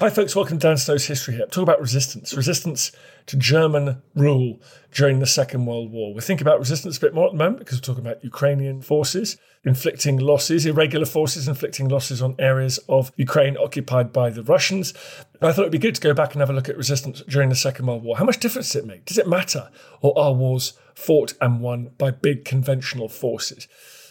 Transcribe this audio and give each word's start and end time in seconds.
Hi, 0.00 0.10
folks. 0.10 0.36
Welcome 0.36 0.60
to 0.60 0.68
Dan 0.68 0.76
Snow's 0.76 1.06
History 1.06 1.34
Hit. 1.34 1.50
Talk 1.50 1.64
about 1.64 1.80
resistance. 1.80 2.32
Resistance 2.32 2.92
to 3.26 3.36
German 3.36 4.00
rule 4.14 4.62
during 4.92 5.18
the 5.18 5.26
Second 5.26 5.66
World 5.66 5.90
War. 5.90 6.14
We're 6.14 6.20
thinking 6.20 6.46
about 6.46 6.60
resistance 6.60 6.98
a 6.98 7.00
bit 7.00 7.14
more 7.14 7.26
at 7.26 7.32
the 7.32 7.38
moment 7.38 7.58
because 7.58 7.78
we're 7.78 7.94
talking 7.94 8.06
about 8.06 8.22
Ukrainian 8.22 8.80
forces 8.80 9.38
inflicting 9.64 10.16
losses, 10.16 10.66
irregular 10.66 11.04
forces 11.04 11.48
inflicting 11.48 11.88
losses 11.88 12.22
on 12.22 12.36
areas 12.38 12.78
of 12.88 13.10
Ukraine 13.16 13.56
occupied 13.56 14.12
by 14.12 14.30
the 14.30 14.44
Russians. 14.44 14.94
I 15.42 15.50
thought 15.50 15.62
it'd 15.62 15.72
be 15.72 15.78
good 15.78 15.96
to 15.96 16.00
go 16.00 16.14
back 16.14 16.32
and 16.32 16.40
have 16.40 16.50
a 16.50 16.52
look 16.52 16.68
at 16.68 16.76
resistance 16.76 17.22
during 17.22 17.48
the 17.48 17.56
Second 17.56 17.86
World 17.86 18.04
War. 18.04 18.18
How 18.18 18.24
much 18.24 18.38
difference 18.38 18.68
does 18.68 18.84
it 18.84 18.86
make? 18.86 19.04
Does 19.04 19.18
it 19.18 19.26
matter? 19.26 19.68
Or 20.00 20.16
are 20.16 20.32
wars 20.32 20.74
fought 20.94 21.34
and 21.40 21.60
won 21.60 21.90
by 21.98 22.12
big 22.12 22.44
conventional 22.44 23.08
forces? 23.08 23.66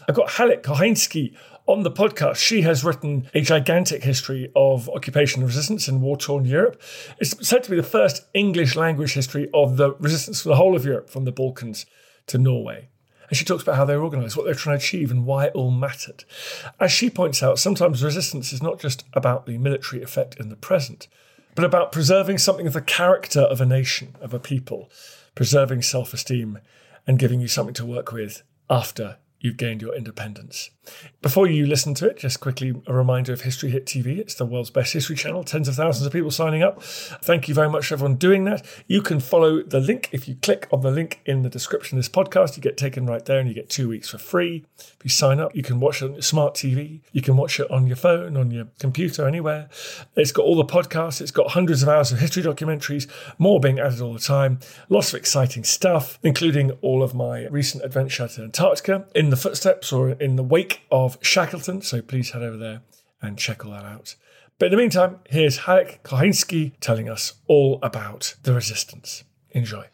I've 0.09 0.15
got 0.15 0.31
Halik 0.31 0.63
Kochanski 0.63 1.33
on 1.67 1.83
the 1.83 1.91
podcast, 1.91 2.37
she 2.37 2.61
has 2.61 2.83
written 2.83 3.29
a 3.33 3.41
gigantic 3.41 4.03
history 4.03 4.49
of 4.55 4.89
occupation 4.89 5.43
resistance 5.43 5.87
in 5.87 6.01
war 6.01 6.17
torn 6.17 6.45
Europe. 6.45 6.81
It's 7.19 7.47
said 7.47 7.63
to 7.63 7.69
be 7.69 7.75
the 7.75 7.83
first 7.83 8.25
English 8.33 8.75
language 8.75 9.13
history 9.13 9.49
of 9.53 9.77
the 9.77 9.93
resistance 9.95 10.41
for 10.41 10.49
the 10.49 10.55
whole 10.55 10.75
of 10.75 10.85
Europe, 10.85 11.09
from 11.09 11.25
the 11.25 11.31
Balkans 11.31 11.85
to 12.27 12.37
Norway. 12.37 12.87
And 13.29 13.37
she 13.37 13.43
talks 13.43 13.63
about 13.63 13.75
how 13.75 13.83
they're 13.83 14.01
organised, 14.01 14.37
what 14.37 14.45
they're 14.45 14.55
trying 14.55 14.79
to 14.79 14.85
achieve, 14.85 15.11
and 15.11 15.25
why 15.25 15.45
it 15.45 15.53
all 15.53 15.71
mattered. 15.71 16.23
As 16.79 16.93
she 16.93 17.09
points 17.09 17.43
out, 17.43 17.59
sometimes 17.59 18.01
resistance 18.01 18.53
is 18.53 18.63
not 18.63 18.79
just 18.79 19.03
about 19.11 19.45
the 19.45 19.57
military 19.57 20.01
effect 20.01 20.39
in 20.39 20.47
the 20.47 20.55
present, 20.55 21.09
but 21.53 21.65
about 21.65 21.91
preserving 21.91 22.37
something 22.37 22.67
of 22.67 22.73
the 22.73 22.81
character 22.81 23.41
of 23.41 23.59
a 23.59 23.65
nation, 23.65 24.15
of 24.21 24.33
a 24.33 24.39
people, 24.39 24.89
preserving 25.35 25.81
self 25.81 26.13
esteem, 26.13 26.59
and 27.05 27.19
giving 27.19 27.41
you 27.41 27.49
something 27.49 27.73
to 27.73 27.85
work 27.85 28.13
with 28.13 28.43
after 28.69 29.17
you've 29.39 29.57
gained 29.57 29.81
your 29.81 29.95
independence. 29.95 30.69
Before 31.21 31.47
you 31.47 31.65
listen 31.65 31.93
to 31.95 32.07
it, 32.07 32.17
just 32.17 32.39
quickly 32.39 32.73
a 32.87 32.93
reminder 32.93 33.33
of 33.33 33.41
History 33.41 33.69
Hit 33.69 33.85
TV. 33.85 34.17
It's 34.17 34.35
the 34.35 34.45
world's 34.45 34.69
best 34.69 34.93
history 34.93 35.15
channel, 35.15 35.43
tens 35.43 35.67
of 35.67 35.75
thousands 35.75 36.05
of 36.05 36.13
people 36.13 36.31
signing 36.31 36.63
up. 36.63 36.81
Thank 36.81 37.47
you 37.47 37.53
very 37.53 37.69
much 37.69 37.91
everyone 37.91 38.15
doing 38.15 38.45
that. 38.45 38.65
You 38.87 39.01
can 39.01 39.19
follow 39.19 39.61
the 39.61 39.79
link. 39.79 40.09
If 40.11 40.27
you 40.27 40.35
click 40.35 40.67
on 40.71 40.81
the 40.81 40.91
link 40.91 41.21
in 41.25 41.41
the 41.41 41.49
description 41.49 41.97
of 41.97 42.03
this 42.03 42.09
podcast, 42.09 42.55
you 42.55 42.63
get 42.63 42.77
taken 42.77 43.05
right 43.05 43.23
there 43.25 43.39
and 43.39 43.49
you 43.49 43.55
get 43.55 43.69
two 43.69 43.89
weeks 43.89 44.09
for 44.09 44.17
free. 44.17 44.65
If 44.77 44.99
you 45.03 45.09
sign 45.09 45.39
up, 45.39 45.55
you 45.55 45.63
can 45.63 45.79
watch 45.79 46.01
it 46.01 46.05
on 46.05 46.13
your 46.13 46.21
smart 46.21 46.53
TV. 46.53 47.01
You 47.11 47.21
can 47.21 47.35
watch 47.35 47.59
it 47.59 47.69
on 47.69 47.87
your 47.87 47.95
phone, 47.95 48.37
on 48.37 48.51
your 48.51 48.67
computer, 48.79 49.27
anywhere. 49.27 49.69
It's 50.15 50.31
got 50.31 50.43
all 50.43 50.55
the 50.55 50.65
podcasts. 50.65 51.19
It's 51.19 51.31
got 51.31 51.51
hundreds 51.51 51.83
of 51.83 51.89
hours 51.89 52.11
of 52.11 52.19
history 52.19 52.43
documentaries, 52.43 53.07
more 53.37 53.59
being 53.59 53.79
added 53.79 54.01
all 54.01 54.13
the 54.13 54.19
time. 54.19 54.59
Lots 54.87 55.09
of 55.09 55.19
exciting 55.19 55.63
stuff, 55.65 56.17
including 56.23 56.71
all 56.81 57.03
of 57.03 57.13
my 57.13 57.47
recent 57.47 57.83
adventure 57.83 58.27
to 58.27 58.43
Antarctica 58.43 59.05
in 59.13 59.26
the 59.29 59.37
footsteps 59.37 59.91
or 59.91 60.11
in 60.11 60.35
the 60.35 60.43
wake 60.43 60.81
of 60.91 61.17
Shackleton, 61.21 61.81
so 61.81 62.01
please 62.01 62.31
head 62.31 62.41
over 62.41 62.57
there 62.57 62.81
and 63.21 63.37
check 63.37 63.65
all 63.65 63.71
that 63.71 63.85
out. 63.85 64.15
But 64.59 64.67
in 64.67 64.71
the 64.71 64.77
meantime, 64.77 65.19
here's 65.29 65.59
Halik 65.59 66.01
Kochanski 66.03 66.73
telling 66.79 67.09
us 67.09 67.33
all 67.47 67.79
about 67.83 68.35
the 68.43 68.53
resistance. 68.53 69.23
Enjoy. 69.51 69.85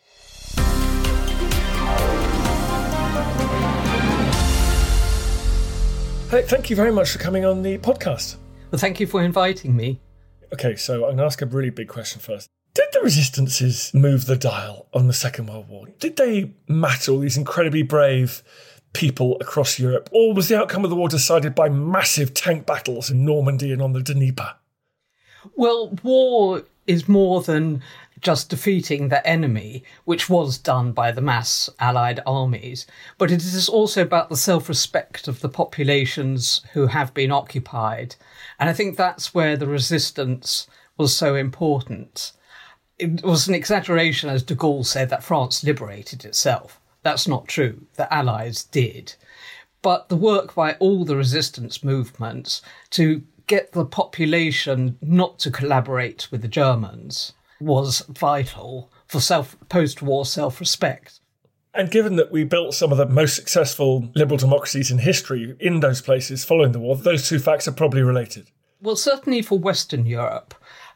Halik, 6.29 6.45
thank 6.45 6.69
you 6.69 6.75
very 6.75 6.91
much 6.91 7.11
for 7.11 7.19
coming 7.19 7.45
on 7.45 7.61
the 7.61 7.77
podcast. 7.77 8.37
Well, 8.71 8.79
thank 8.79 8.99
you 8.99 9.05
for 9.05 9.21
inviting 9.21 9.75
me. 9.75 10.01
Okay, 10.53 10.75
so 10.75 10.95
I'm 10.95 11.01
going 11.01 11.17
to 11.17 11.23
ask 11.25 11.41
a 11.41 11.45
really 11.45 11.69
big 11.69 11.87
question 11.87 12.19
first. 12.19 12.47
Did 12.73 12.85
the 12.91 13.01
resistances 13.01 13.93
move 13.93 14.25
the 14.25 14.35
dial 14.35 14.87
on 14.93 15.05
the 15.05 15.13
Second 15.13 15.47
World 15.47 15.69
War? 15.69 15.87
Did 15.99 16.15
they 16.15 16.55
matter, 16.67 17.11
all 17.11 17.19
these 17.19 17.37
incredibly 17.37 17.83
brave 17.83 18.41
people 18.93 19.37
across 19.41 19.79
Europe? 19.79 20.09
Or 20.11 20.33
was 20.33 20.47
the 20.47 20.57
outcome 20.57 20.83
of 20.83 20.89
the 20.89 20.95
war 20.95 21.09
decided 21.09 21.55
by 21.55 21.69
massive 21.69 22.33
tank 22.33 22.65
battles 22.65 23.09
in 23.09 23.25
Normandy 23.25 23.71
and 23.71 23.81
on 23.81 23.93
the 23.93 24.01
Dnieper? 24.01 24.55
Well, 25.55 25.97
war 26.03 26.63
is 26.87 27.09
more 27.09 27.41
than 27.41 27.81
just 28.23 28.49
defeating 28.49 29.09
the 29.09 29.25
enemy, 29.27 29.83
which 30.05 30.29
was 30.29 30.57
done 30.57 30.93
by 30.93 31.11
the 31.11 31.21
mass 31.21 31.69
Allied 31.79 32.21
armies, 32.25 32.87
but 33.17 33.31
it 33.31 33.41
is 33.43 33.67
also 33.67 34.01
about 34.01 34.29
the 34.29 34.37
self 34.37 34.69
respect 34.69 35.27
of 35.27 35.41
the 35.41 35.49
populations 35.49 36.61
who 36.73 36.87
have 36.87 37.13
been 37.13 37.31
occupied. 37.31 38.15
And 38.59 38.69
I 38.69 38.73
think 38.73 38.95
that's 38.95 39.33
where 39.33 39.57
the 39.57 39.67
resistance 39.67 40.67
was 40.97 41.15
so 41.15 41.35
important. 41.35 42.31
It 42.97 43.23
was 43.23 43.47
an 43.47 43.55
exaggeration, 43.55 44.29
as 44.29 44.43
de 44.43 44.55
Gaulle 44.55 44.85
said, 44.85 45.09
that 45.09 45.23
France 45.23 45.63
liberated 45.63 46.23
itself. 46.23 46.79
That's 47.03 47.27
not 47.27 47.47
true. 47.47 47.85
The 47.95 48.11
Allies 48.13 48.63
did. 48.63 49.15
But 49.81 50.09
the 50.09 50.15
work 50.15 50.55
by 50.55 50.73
all 50.75 51.05
the 51.05 51.17
resistance 51.17 51.83
movements 51.83 52.61
to 52.91 53.23
get 53.47 53.73
the 53.73 53.85
population 53.85 54.97
not 55.01 55.39
to 55.39 55.51
collaborate 55.51 56.31
with 56.31 56.41
the 56.41 56.47
Germans 56.47 57.33
was 57.59 58.01
vital 58.09 58.89
for 59.07 59.19
self 59.19 59.57
post-war 59.69 60.25
self-respect. 60.25 61.19
And 61.75 61.89
given 61.89 62.15
that 62.17 62.31
we 62.31 62.43
built 62.43 62.75
some 62.75 62.91
of 62.91 62.97
the 62.97 63.07
most 63.07 63.35
successful 63.35 64.09
liberal 64.15 64.37
democracies 64.37 64.91
in 64.91 64.99
history 64.99 65.55
in 65.59 65.79
those 65.79 66.01
places 66.01 66.45
following 66.45 66.71
the 66.71 66.79
war, 66.79 66.95
those 66.95 67.27
two 67.27 67.39
facts 67.39 67.67
are 67.67 67.71
probably 67.73 68.03
related. 68.03 68.47
Well, 68.79 68.95
certainly 68.95 69.41
for 69.41 69.57
Western 69.57 70.05
Europe, 70.05 70.53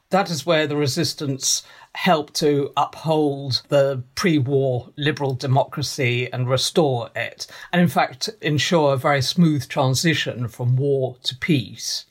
that 0.10 0.30
is 0.30 0.46
where 0.46 0.68
the 0.68 0.78
resistance 0.78 1.64
helped 1.98 2.36
to 2.36 2.72
uphold 2.78 3.64
the 3.70 4.04
pre 4.14 4.38
war 4.38 4.88
liberal 4.98 5.34
democracy 5.34 6.32
and 6.32 6.48
restore 6.48 7.10
it, 7.16 7.48
and 7.74 7.82
in 7.82 7.88
fact 7.88 8.30
ensure 8.40 8.94
a 8.94 8.98
very 8.98 9.22
smooth 9.22 9.68
transition 9.68 10.48
from 10.48 10.76
war 10.76 11.18
to 11.24 11.36
peace. 11.36 12.06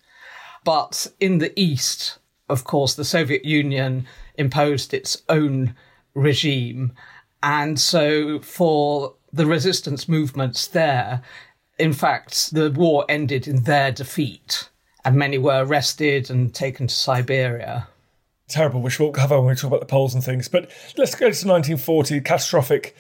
But 0.65 1.07
in 1.21 1.39
the 1.39 1.53
East, 1.59 2.19
of 2.49 2.65
course, 2.65 2.95
the 2.95 3.05
Soviet 3.05 3.45
Union 3.45 4.09
imposed 4.37 4.93
its 4.93 5.23
own 5.29 5.77
regime. 6.15 6.93
And 7.41 7.79
so 7.79 8.41
for 8.41 9.15
the 9.33 9.47
resistance 9.47 10.09
movements 10.09 10.67
there, 10.67 11.23
in 11.79 11.93
fact, 11.93 12.53
the 12.53 12.73
war 12.73 13.05
ended 13.09 13.47
in 13.47 13.63
their 13.63 13.93
defeat, 13.93 14.69
and 15.05 15.15
many 15.15 15.39
were 15.39 15.65
arrested 15.65 16.29
and 16.29 16.53
taken 16.53 16.89
to 16.89 16.95
Siberia 16.95 17.87
terrible, 18.49 18.81
which 18.81 18.99
we'll 18.99 19.13
cover 19.13 19.39
when 19.39 19.49
we 19.49 19.55
talk 19.55 19.69
about 19.69 19.81
the 19.81 19.87
Poles 19.87 20.15
and 20.15 20.23
things. 20.23 20.49
But 20.49 20.71
let's 20.97 21.15
go 21.15 21.27
to 21.27 21.49
1940, 21.49 22.21
catastrophic 22.21 22.97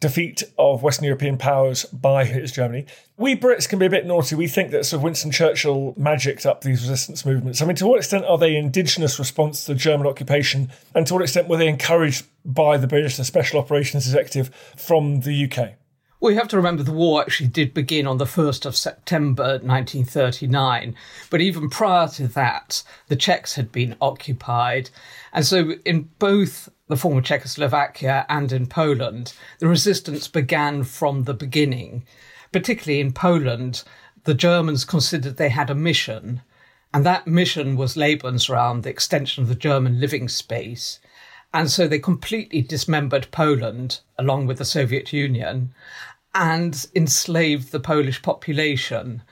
defeat 0.00 0.44
of 0.58 0.82
Western 0.82 1.06
European 1.06 1.36
powers 1.36 1.84
by 1.86 2.24
Hitler's 2.24 2.52
Germany. 2.52 2.86
We 3.16 3.34
Brits 3.34 3.68
can 3.68 3.78
be 3.78 3.86
a 3.86 3.90
bit 3.90 4.06
naughty. 4.06 4.36
We 4.36 4.46
think 4.46 4.70
that 4.70 4.86
sort 4.86 4.98
of 4.98 5.02
Winston 5.02 5.32
Churchill 5.32 5.94
magicked 5.96 6.46
up 6.46 6.62
these 6.62 6.82
resistance 6.82 7.26
movements. 7.26 7.60
I 7.60 7.66
mean, 7.66 7.76
to 7.76 7.86
what 7.86 7.98
extent 7.98 8.24
are 8.24 8.38
they 8.38 8.56
indigenous 8.56 9.18
response 9.18 9.64
to 9.64 9.72
the 9.72 9.78
German 9.78 10.06
occupation? 10.06 10.70
And 10.94 11.06
to 11.08 11.14
what 11.14 11.22
extent 11.22 11.48
were 11.48 11.56
they 11.56 11.68
encouraged 11.68 12.26
by 12.44 12.76
the 12.76 12.86
British, 12.86 13.16
the 13.16 13.24
Special 13.24 13.58
Operations 13.58 14.06
Executive 14.06 14.54
from 14.76 15.20
the 15.20 15.50
UK? 15.50 15.74
Well, 16.20 16.32
you 16.32 16.38
have 16.38 16.48
to 16.48 16.56
remember 16.56 16.82
the 16.82 16.90
war 16.90 17.20
actually 17.20 17.48
did 17.48 17.72
begin 17.72 18.08
on 18.08 18.18
the 18.18 18.24
1st 18.24 18.66
of 18.66 18.76
September 18.76 19.60
1939. 19.62 20.96
But 21.30 21.40
even 21.40 21.70
prior 21.70 22.08
to 22.08 22.26
that, 22.28 22.82
the 23.06 23.14
Czechs 23.14 23.54
had 23.54 23.70
been 23.70 23.94
occupied. 24.00 24.90
And 25.32 25.46
so, 25.46 25.74
in 25.84 26.10
both 26.18 26.70
the 26.88 26.96
former 26.96 27.20
Czechoslovakia 27.20 28.26
and 28.28 28.50
in 28.50 28.66
Poland, 28.66 29.32
the 29.60 29.68
resistance 29.68 30.26
began 30.26 30.82
from 30.82 31.22
the 31.22 31.34
beginning. 31.34 32.04
Particularly 32.50 32.98
in 33.00 33.12
Poland, 33.12 33.84
the 34.24 34.34
Germans 34.34 34.84
considered 34.84 35.36
they 35.36 35.50
had 35.50 35.70
a 35.70 35.74
mission, 35.76 36.42
And 36.92 37.06
that 37.06 37.28
mission 37.28 37.76
was 37.76 37.94
Lebensraum, 37.94 38.82
the 38.82 38.90
extension 38.90 39.44
of 39.44 39.48
the 39.48 39.54
German 39.54 40.00
living 40.00 40.28
space. 40.28 40.98
And 41.52 41.70
so 41.70 41.88
they 41.88 41.98
completely 41.98 42.60
dismembered 42.60 43.30
Poland 43.30 44.00
along 44.18 44.46
with 44.46 44.58
the 44.58 44.64
Soviet 44.64 45.12
Union 45.12 45.72
and 46.34 46.86
enslaved 46.94 47.72
the 47.72 47.80
Polish 47.80 48.22
population. 48.22 49.22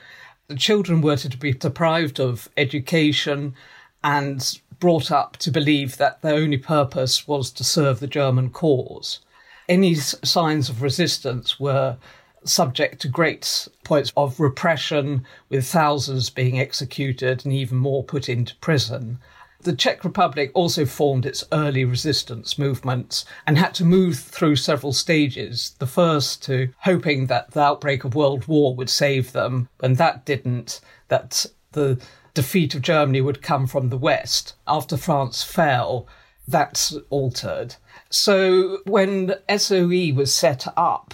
The 0.47 0.55
children 0.55 1.01
were 1.01 1.17
to 1.17 1.37
be 1.37 1.53
deprived 1.53 2.19
of 2.19 2.49
education 2.57 3.55
and 4.03 4.59
brought 4.79 5.11
up 5.11 5.37
to 5.37 5.51
believe 5.51 5.97
that 5.97 6.21
their 6.21 6.35
only 6.35 6.57
purpose 6.57 7.27
was 7.27 7.51
to 7.51 7.63
serve 7.63 7.99
the 7.99 8.07
German 8.07 8.49
cause. 8.49 9.19
Any 9.67 9.95
signs 9.95 10.69
of 10.69 10.81
resistance 10.81 11.59
were 11.59 11.97
subject 12.43 13.01
to 13.01 13.07
great 13.07 13.67
points 13.83 14.13
of 14.15 14.39
repression, 14.39 15.25
with 15.49 15.67
thousands 15.67 16.29
being 16.29 16.59
executed 16.59 17.43
and 17.43 17.53
even 17.53 17.77
more 17.77 18.03
put 18.03 18.29
into 18.29 18.55
prison. 18.57 19.19
The 19.67 19.75
Czech 19.75 20.05
Republic 20.05 20.49
also 20.53 20.85
formed 20.85 21.25
its 21.25 21.43
early 21.51 21.83
resistance 21.83 22.57
movements 22.57 23.25
and 23.45 23.57
had 23.57 23.73
to 23.73 23.83
move 23.83 24.17
through 24.17 24.55
several 24.55 24.93
stages. 24.93 25.75
The 25.79 25.85
first 25.85 26.41
to 26.43 26.69
hoping 26.83 27.25
that 27.25 27.51
the 27.51 27.63
outbreak 27.63 28.05
of 28.05 28.15
World 28.15 28.47
War 28.47 28.73
would 28.73 28.89
save 28.89 29.33
them, 29.33 29.67
and 29.83 29.97
that 29.97 30.23
didn't, 30.23 30.79
that 31.09 31.45
the 31.73 32.01
defeat 32.33 32.75
of 32.75 32.81
Germany 32.81 33.19
would 33.19 33.41
come 33.41 33.67
from 33.67 33.89
the 33.89 33.97
West. 33.97 34.53
After 34.65 34.95
France 34.95 35.43
fell, 35.43 36.07
that's 36.47 36.95
altered. 37.09 37.75
So 38.09 38.77
when 38.85 39.35
SOE 39.53 40.13
was 40.15 40.33
set 40.33 40.65
up, 40.77 41.13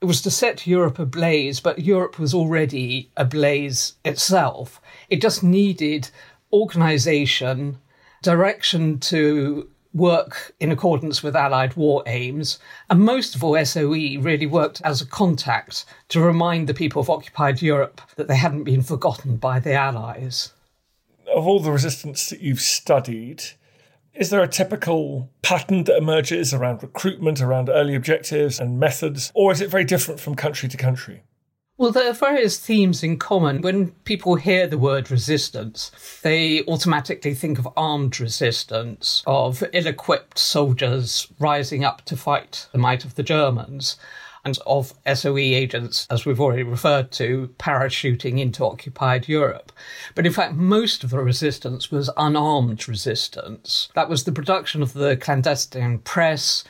it 0.00 0.06
was 0.06 0.20
to 0.22 0.32
set 0.32 0.66
Europe 0.66 0.98
ablaze, 0.98 1.60
but 1.60 1.78
Europe 1.78 2.18
was 2.18 2.34
already 2.34 3.12
ablaze 3.16 3.94
itself. 4.04 4.80
It 5.08 5.22
just 5.22 5.44
needed 5.44 6.10
organisation, 6.52 7.78
direction 8.24 8.98
to 8.98 9.68
work 9.92 10.52
in 10.58 10.72
accordance 10.72 11.22
with 11.22 11.36
Allied 11.36 11.76
war 11.76 12.02
aims, 12.06 12.58
and 12.90 12.98
most 13.00 13.36
of 13.36 13.44
all, 13.44 13.64
SOE 13.64 14.18
really 14.20 14.46
worked 14.46 14.82
as 14.82 15.00
a 15.00 15.06
contact 15.06 15.84
to 16.08 16.20
remind 16.20 16.66
the 16.66 16.74
people 16.74 17.00
of 17.00 17.08
occupied 17.08 17.62
Europe 17.62 18.00
that 18.16 18.26
they 18.26 18.36
hadn't 18.36 18.64
been 18.64 18.82
forgotten 18.82 19.36
by 19.36 19.60
the 19.60 19.72
Allies. 19.72 20.52
Of 21.32 21.46
all 21.46 21.60
the 21.60 21.70
resistance 21.70 22.28
that 22.30 22.40
you've 22.40 22.60
studied, 22.60 23.44
is 24.14 24.30
there 24.30 24.42
a 24.42 24.48
typical 24.48 25.30
pattern 25.42 25.84
that 25.84 25.96
emerges 25.96 26.52
around 26.52 26.82
recruitment, 26.82 27.40
around 27.40 27.68
early 27.68 27.94
objectives 27.94 28.58
and 28.58 28.80
methods, 28.80 29.30
or 29.34 29.52
is 29.52 29.60
it 29.60 29.70
very 29.70 29.84
different 29.84 30.18
from 30.18 30.34
country 30.34 30.68
to 30.68 30.76
country? 30.76 31.22
Well, 31.84 31.92
there 31.92 32.08
are 32.08 32.14
various 32.14 32.58
themes 32.58 33.02
in 33.02 33.18
common. 33.18 33.60
When 33.60 33.90
people 34.04 34.36
hear 34.36 34.66
the 34.66 34.78
word 34.78 35.10
resistance, 35.10 35.90
they 36.22 36.64
automatically 36.64 37.34
think 37.34 37.58
of 37.58 37.68
armed 37.76 38.18
resistance, 38.18 39.22
of 39.26 39.62
ill 39.70 39.86
equipped 39.86 40.38
soldiers 40.38 41.28
rising 41.38 41.84
up 41.84 42.02
to 42.06 42.16
fight 42.16 42.68
the 42.72 42.78
might 42.78 43.04
of 43.04 43.16
the 43.16 43.22
Germans 43.22 43.98
and 44.46 44.58
of 44.64 44.94
SOE 45.12 45.36
agents, 45.36 46.06
as 46.08 46.24
we've 46.24 46.40
already 46.40 46.62
referred 46.62 47.12
to, 47.12 47.54
parachuting 47.58 48.40
into 48.40 48.64
occupied 48.64 49.28
Europe. 49.28 49.70
But 50.14 50.24
in 50.24 50.32
fact, 50.32 50.54
most 50.54 51.04
of 51.04 51.10
the 51.10 51.18
resistance 51.18 51.90
was 51.90 52.08
unarmed 52.16 52.88
resistance. 52.88 53.90
That 53.94 54.08
was 54.08 54.24
the 54.24 54.32
production 54.32 54.80
of 54.80 54.94
the 54.94 55.18
clandestine 55.18 55.98
press 55.98 56.64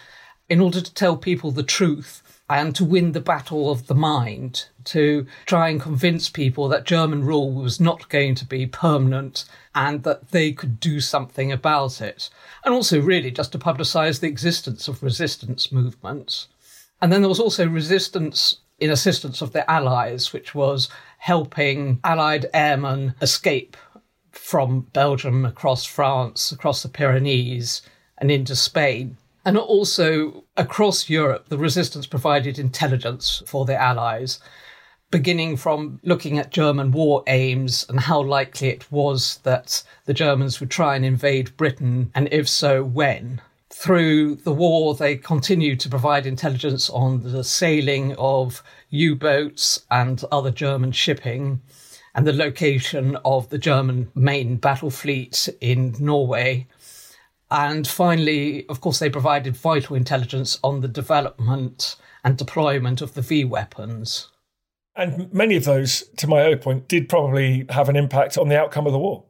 in 0.49 0.59
order 0.59 0.81
to 0.81 0.95
tell 0.95 1.17
people 1.17 1.53
the 1.53 1.63
truth 1.63 2.24
and 2.49 2.75
to 2.77 2.85
win 2.85 3.13
the 3.13 3.21
battle 3.21 3.71
of 3.71 3.87
the 3.87 3.95
mind, 3.95 4.67
to 4.85 5.27
try 5.47 5.71
and 5.71 5.81
convince 5.81 6.29
people 6.29 6.69
that 6.69 6.85
German 6.85 7.25
rule 7.25 7.53
was 7.53 7.81
not 7.81 8.09
going 8.11 8.35
to 8.35 8.45
be 8.45 8.67
permanent 8.67 9.47
and 9.75 10.03
that 10.03 10.31
they 10.31 10.53
could 10.53 10.79
do 10.79 11.01
something 11.01 11.51
about 11.51 12.01
it. 12.01 12.29
And 12.65 12.75
also, 12.75 13.01
really, 13.01 13.31
just 13.31 13.53
to 13.53 13.59
publicise 13.59 14.21
the 14.21 14.29
existence 14.29 14.89
of 14.89 15.03
resistance 15.03 15.73
movements. 15.73 16.49
And 17.01 17.13
then 17.13 17.23
there 17.23 17.29
was 17.29 17.41
also 17.41 17.67
resistance 17.67 18.57
in 18.79 18.91
assistance 18.91 19.41
of 19.41 19.53
the 19.53 19.69
Allies, 19.71 20.33
which 20.33 20.55
was 20.55 20.91
helping 21.19 22.01
Allied 22.05 22.47
airmen 22.53 23.15
escape 23.23 23.77
from 24.33 24.81
Belgium 24.93 25.45
across 25.47 25.85
France, 25.85 26.53
across 26.53 26.83
the 26.83 26.89
Pyrenees, 26.89 27.83
and 28.19 28.31
into 28.31 28.55
Spain. 28.55 29.17
And 29.45 29.59
also 29.59 30.45
across 30.57 31.11
Europe, 31.11 31.49
the 31.49 31.59
resistance 31.59 32.07
provided 32.07 32.59
intelligence 32.59 33.43
for 33.47 33.65
the 33.65 33.81
Allies, 33.81 34.41
beginning 35.11 35.57
from 35.57 36.01
looking 36.03 36.39
at 36.39 36.51
German 36.51 36.91
war 36.91 37.23
aims 37.27 37.85
and 37.89 38.01
how 38.01 38.23
likely 38.23 38.69
it 38.69 38.91
was 38.91 39.39
that 39.43 39.83
the 40.07 40.15
Germans 40.15 40.61
would 40.61 40.71
try 40.71 40.97
and 40.97 41.05
invade 41.05 41.57
Britain, 41.57 42.11
and 42.15 42.29
if 42.33 42.49
so, 42.49 42.83
when 42.83 43.41
through 43.71 44.37
the 44.37 44.53
war, 44.53 44.95
they 44.95 45.17
continued 45.17 45.81
to 45.81 45.89
provide 45.89 46.27
intelligence 46.27 46.89
on 46.91 47.23
the 47.23 47.43
sailing 47.43 48.15
of 48.17 48.63
U 48.91 49.17
boats 49.17 49.85
and 49.91 50.23
other 50.31 50.53
German 50.53 50.93
shipping 50.93 51.61
and 52.15 52.27
the 52.27 52.33
location 52.33 53.17
of 53.25 53.49
the 53.51 53.59
German 53.59 54.11
main 54.15 54.57
battle 54.57 54.91
fleet 54.91 55.49
in 55.61 55.97
Norway. 55.99 56.69
And 57.51 57.87
finally, 57.87 58.67
of 58.69 58.81
course, 58.81 58.99
they 58.99 59.11
provided 59.11 59.57
vital 59.57 59.97
intelligence 59.97 60.59
on 60.65 60.81
the 60.81 60.89
development 60.89 61.97
and 62.25 62.37
deployment 62.37 63.01
of 63.01 63.15
the 63.15 63.23
V 63.23 63.45
weapons. 63.45 64.29
And 64.97 65.33
many 65.33 65.57
of 65.57 65.65
those, 65.65 66.05
to 66.17 66.27
my 66.27 66.43
own 66.43 66.59
point, 66.59 66.89
did 66.89 67.09
probably 67.09 67.67
have 67.71 67.89
an 67.89 67.97
impact 67.97 68.39
on 68.39 68.49
the 68.49 68.59
outcome 68.59 68.87
of 68.87 68.93
the 68.93 68.99
war. 68.99 69.25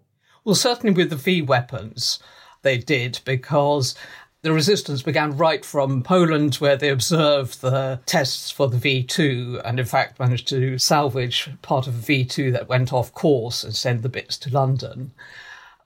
Well, 0.45 0.55
certainly 0.55 0.95
with 0.95 1.11
the 1.11 1.17
V 1.17 1.43
weapons, 1.43 2.19
they 2.63 2.79
did, 2.79 3.21
because 3.25 3.95
the 4.43 4.53
resistance 4.53 5.01
began 5.01 5.39
right 5.39 5.65
from 5.65 6.03
Poland, 6.03 6.57
where 6.57 6.77
they 6.77 6.91
observed 6.91 7.63
the 7.63 7.99
tests 8.05 8.51
for 8.51 8.69
the 8.69 8.77
V2 8.77 9.63
and, 9.65 9.81
in 9.81 9.87
fact, 9.87 10.21
managed 10.21 10.49
to 10.49 10.79
salvage 10.79 11.49
part 11.63 11.87
of 11.87 12.07
the 12.07 12.25
V2 12.25 12.53
that 12.53 12.69
went 12.69 12.93
off 12.93 13.13
course 13.15 13.65
and 13.65 13.75
send 13.75 14.03
the 14.03 14.09
bits 14.11 14.37
to 14.39 14.51
London, 14.51 15.13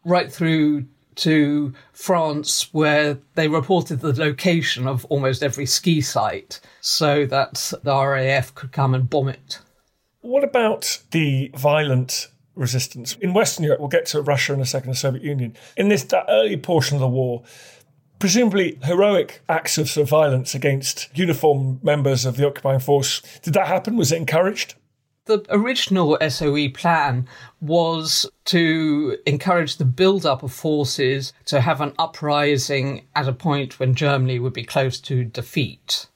right 0.04 0.32
through 0.32 0.86
to 1.18 1.72
France, 1.92 2.72
where 2.72 3.18
they 3.34 3.48
reported 3.48 4.00
the 4.00 4.12
location 4.12 4.86
of 4.86 5.04
almost 5.06 5.42
every 5.42 5.66
ski 5.66 6.00
site 6.00 6.60
so 6.80 7.26
that 7.26 7.72
the 7.82 7.94
RAF 7.94 8.54
could 8.54 8.72
come 8.72 8.94
and 8.94 9.10
bomb 9.10 9.28
it. 9.28 9.60
What 10.20 10.44
about 10.44 11.02
the 11.10 11.50
violent 11.54 12.28
resistance? 12.54 13.16
In 13.20 13.34
Western 13.34 13.64
Europe, 13.64 13.80
we'll 13.80 13.88
get 13.88 14.06
to 14.06 14.22
Russia 14.22 14.52
in 14.52 14.60
a 14.60 14.66
second, 14.66 14.90
the 14.90 14.96
Soviet 14.96 15.22
Union. 15.22 15.56
In 15.76 15.88
this 15.88 16.06
early 16.28 16.56
portion 16.56 16.96
of 16.96 17.00
the 17.00 17.08
war, 17.08 17.44
presumably 18.18 18.78
heroic 18.82 19.42
acts 19.48 19.78
of, 19.78 20.08
violence 20.08 20.54
against 20.54 21.08
uniformed 21.16 21.82
members 21.82 22.24
of 22.24 22.36
the 22.36 22.46
occupying 22.46 22.80
force. 22.80 23.22
Did 23.42 23.54
that 23.54 23.68
happen? 23.68 23.96
Was 23.96 24.12
it 24.12 24.16
encouraged? 24.16 24.74
The 25.28 25.44
original 25.50 26.16
SOE 26.26 26.70
plan 26.70 27.28
was 27.60 28.24
to 28.46 29.18
encourage 29.26 29.76
the 29.76 29.84
build 29.84 30.24
up 30.24 30.42
of 30.42 30.54
forces 30.54 31.34
to 31.44 31.60
have 31.60 31.82
an 31.82 31.92
uprising 31.98 33.06
at 33.14 33.28
a 33.28 33.34
point 33.34 33.78
when 33.78 33.94
Germany 33.94 34.38
would 34.38 34.54
be 34.54 34.64
close 34.64 34.98
to 35.00 35.24
defeat. 35.24 36.06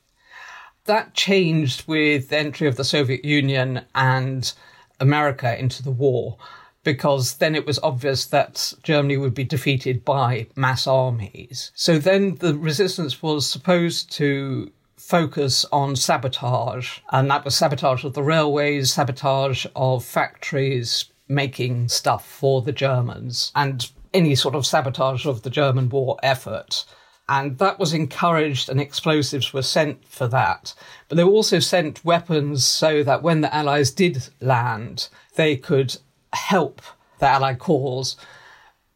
That 0.87 1.13
changed 1.13 1.87
with 1.87 2.31
the 2.31 2.39
entry 2.39 2.67
of 2.67 2.77
the 2.77 2.85
Soviet 2.85 3.23
Union 3.23 3.85
and 3.95 4.51
America 4.99 5.61
into 5.61 5.83
the 5.83 5.91
war 5.91 6.39
because 6.83 7.35
then 7.35 7.55
it 7.55 7.67
was 7.67 7.79
obvious 7.83 8.25
that 8.25 8.73
Germany 8.83 9.19
would 9.19 9.35
be 9.35 9.45
defeated 9.45 10.07
by 10.07 10.47
mass 10.57 10.87
armies. 10.87 11.71
So 11.75 11.99
then 11.99 12.37
the 12.37 12.55
resistance 12.55 13.23
was 13.23 13.47
supposed 13.47 14.11
to 14.13 14.73
focus 15.03 15.67
on 15.73 15.97
sabotage, 15.97 16.99
and 17.11 17.31
that 17.31 17.45
was 17.45 17.57
sabotage 17.57 18.05
of 18.05 18.15
the 18.15 18.23
railways, 18.23 18.93
sabotage 18.93 19.67
of 19.75 20.05
factories 20.05 21.07
making 21.29 21.89
stuff 21.89 22.27
for 22.27 22.63
the 22.63 22.73
Germans, 22.73 23.53
and 23.55 23.91
any 24.15 24.35
sort 24.35 24.55
of 24.55 24.65
sabotage 24.65 25.27
of 25.27 25.43
the 25.43 25.51
German 25.51 25.89
war 25.89 26.19
effort. 26.23 26.85
And 27.29 27.59
that 27.59 27.79
was 27.79 27.93
encouraged, 27.93 28.69
and 28.69 28.81
explosives 28.81 29.53
were 29.53 29.63
sent 29.63 30.07
for 30.07 30.29
that. 30.29 30.75
But 31.09 31.17
they 31.17 31.25
were 31.25 31.31
also 31.31 31.59
sent 31.59 32.05
weapons 32.05 32.65
so 32.65 33.03
that 33.03 33.23
when 33.23 33.41
the 33.41 33.55
Allies 33.55 33.91
did 33.91 34.29
land, 34.41 35.09
they 35.35 35.57
could 35.57 35.97
help 36.33 36.81
the 37.19 37.29
Allied 37.29 37.59
cause. 37.59 38.17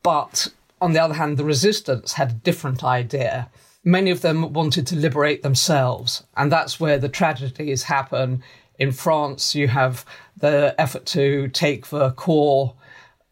But 0.02 0.48
on 0.80 0.92
the 0.92 1.02
other 1.02 1.14
hand, 1.14 1.36
the 1.36 1.44
resistance 1.44 2.14
had 2.14 2.30
a 2.30 2.34
different 2.34 2.84
idea. 2.84 3.50
Many 3.87 4.11
of 4.11 4.21
them 4.21 4.52
wanted 4.52 4.85
to 4.88 4.97
liberate 4.97 5.45
themselves, 5.45 6.25
and 6.37 6.50
that's 6.50 6.81
where 6.81 6.99
the 6.99 7.09
tragedies 7.09 7.85
happen. 7.85 8.43
In 8.81 8.90
France, 8.90 9.55
you 9.55 9.69
have 9.69 10.05
the 10.37 10.75
effort 10.76 11.07
to 11.07 11.47
take 11.49 11.87
Vercors, 11.87 12.75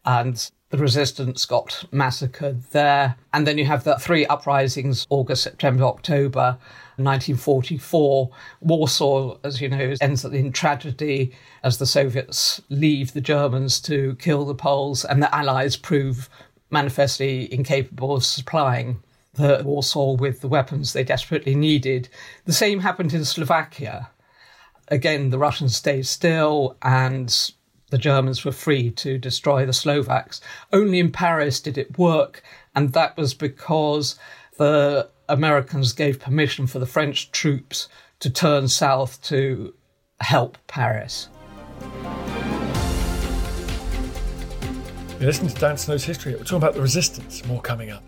and 0.05 0.49
the 0.69 0.77
resistance 0.77 1.45
got 1.45 1.83
massacred 1.91 2.63
there. 2.71 3.17
And 3.33 3.45
then 3.45 3.57
you 3.57 3.65
have 3.65 3.83
the 3.83 3.99
three 3.99 4.25
uprisings 4.27 5.05
August, 5.09 5.43
September, 5.43 5.83
October. 5.83 6.57
1944. 6.97 8.29
Warsaw, 8.61 9.37
as 9.43 9.59
you 9.59 9.67
know, 9.67 9.93
ends 9.99 10.23
in 10.23 10.53
tragedy 10.53 11.33
as 11.61 11.77
the 11.77 11.85
Soviets 11.85 12.61
leave 12.69 13.11
the 13.11 13.19
Germans 13.19 13.81
to 13.81 14.15
kill 14.15 14.45
the 14.45 14.55
Poles, 14.55 15.03
and 15.03 15.21
the 15.21 15.35
Allies 15.35 15.75
prove 15.75 16.29
manifestly 16.71 17.53
incapable 17.53 18.15
of 18.15 18.23
supplying 18.23 19.01
the 19.35 19.61
Warsaw 19.63 20.13
with 20.13 20.41
the 20.41 20.47
weapons 20.47 20.93
they 20.93 21.03
desperately 21.03 21.55
needed. 21.55 22.09
The 22.45 22.53
same 22.53 22.79
happened 22.79 23.13
in 23.13 23.25
Slovakia. 23.25 24.09
Again, 24.87 25.29
the 25.29 25.39
Russians 25.39 25.75
stayed 25.75 26.05
still 26.05 26.77
and 26.81 27.51
the 27.89 27.97
Germans 27.97 28.43
were 28.43 28.51
free 28.51 28.91
to 28.91 29.17
destroy 29.17 29.65
the 29.65 29.73
Slovaks. 29.73 30.41
Only 30.73 30.99
in 30.99 31.11
Paris 31.11 31.59
did 31.59 31.77
it 31.77 31.97
work, 31.97 32.43
and 32.75 32.93
that 32.93 33.15
was 33.15 33.33
because 33.33 34.17
the 34.57 35.09
Americans 35.29 35.93
gave 35.93 36.19
permission 36.19 36.67
for 36.67 36.79
the 36.79 36.85
French 36.85 37.31
troops 37.31 37.87
to 38.19 38.29
turn 38.29 38.67
south 38.67 39.21
to 39.23 39.73
help 40.19 40.57
Paris. 40.67 41.29
You're 45.19 45.27
listening 45.27 45.53
to 45.53 45.59
Dan 45.59 45.77
Snow's 45.77 46.03
History. 46.03 46.33
We're 46.33 46.39
talking 46.39 46.57
about 46.57 46.73
the 46.73 46.81
resistance. 46.81 47.45
More 47.45 47.61
coming 47.61 47.89
up. 47.89 48.03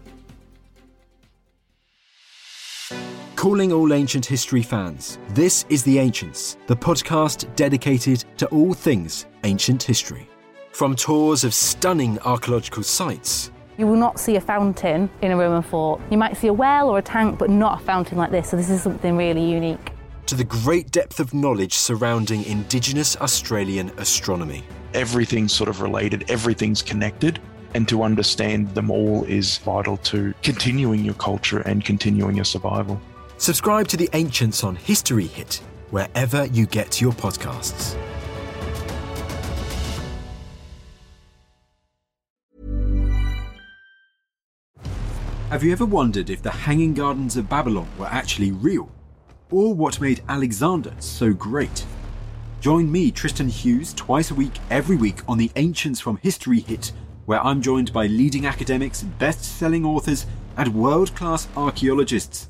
Calling 3.37 3.71
all 3.71 3.93
ancient 3.93 4.25
history 4.25 4.63
fans, 4.63 5.19
this 5.29 5.63
is 5.69 5.83
The 5.83 5.99
Ancients, 5.99 6.57
the 6.65 6.75
podcast 6.75 7.55
dedicated 7.55 8.25
to 8.37 8.47
all 8.47 8.73
things 8.73 9.27
ancient 9.43 9.83
history. 9.83 10.27
From 10.71 10.95
tours 10.95 11.43
of 11.43 11.53
stunning 11.53 12.17
archaeological 12.21 12.81
sites 12.81 13.51
you 13.77 13.85
will 13.85 13.95
not 13.95 14.19
see 14.19 14.37
a 14.37 14.41
fountain 14.41 15.07
in 15.21 15.29
a 15.29 15.37
Roman 15.37 15.61
fort. 15.61 16.01
You 16.09 16.17
might 16.17 16.35
see 16.35 16.47
a 16.47 16.53
well 16.53 16.89
or 16.89 16.97
a 16.97 17.01
tank, 17.03 17.37
but 17.37 17.51
not 17.51 17.79
a 17.79 17.85
fountain 17.85 18.17
like 18.17 18.31
this. 18.31 18.49
So, 18.49 18.57
this 18.57 18.71
is 18.71 18.81
something 18.81 19.15
really 19.15 19.47
unique. 19.47 19.91
To 20.25 20.33
the 20.33 20.43
great 20.43 20.89
depth 20.89 21.19
of 21.19 21.31
knowledge 21.35 21.73
surrounding 21.73 22.43
Indigenous 22.45 23.15
Australian 23.17 23.91
astronomy. 23.97 24.63
Everything's 24.95 25.53
sort 25.53 25.69
of 25.69 25.81
related, 25.81 26.25
everything's 26.31 26.81
connected, 26.81 27.39
and 27.75 27.87
to 27.87 28.01
understand 28.01 28.73
them 28.73 28.89
all 28.89 29.25
is 29.25 29.59
vital 29.59 29.97
to 29.97 30.33
continuing 30.41 31.05
your 31.05 31.13
culture 31.13 31.59
and 31.59 31.85
continuing 31.85 32.35
your 32.35 32.45
survival. 32.45 32.99
Subscribe 33.39 33.87
to 33.89 33.97
The 33.97 34.09
Ancients 34.13 34.63
on 34.63 34.75
History 34.75 35.27
Hit, 35.27 35.61
wherever 35.91 36.47
you 36.47 36.65
get 36.65 36.99
your 36.99 37.13
podcasts. 37.13 37.95
Have 45.51 45.63
you 45.63 45.71
ever 45.71 45.85
wondered 45.85 46.31
if 46.31 46.41
the 46.41 46.49
Hanging 46.49 46.95
Gardens 46.95 47.37
of 47.37 47.47
Babylon 47.47 47.87
were 47.99 48.07
actually 48.07 48.51
real? 48.51 48.89
Or 49.51 49.71
what 49.71 50.01
made 50.01 50.23
Alexander 50.27 50.93
so 50.97 51.31
great? 51.31 51.85
Join 52.59 52.91
me, 52.91 53.11
Tristan 53.11 53.49
Hughes, 53.49 53.93
twice 53.93 54.31
a 54.31 54.35
week, 54.35 54.57
every 54.71 54.97
week 54.97 55.19
on 55.27 55.37
the 55.37 55.51
Ancients 55.57 55.99
from 55.99 56.17
History 56.17 56.61
Hit, 56.61 56.91
where 57.27 57.39
I'm 57.45 57.61
joined 57.61 57.93
by 57.93 58.07
leading 58.07 58.47
academics, 58.47 59.03
best 59.03 59.43
selling 59.43 59.85
authors, 59.85 60.25
and 60.57 60.73
world 60.73 61.13
class 61.15 61.47
archaeologists 61.55 62.49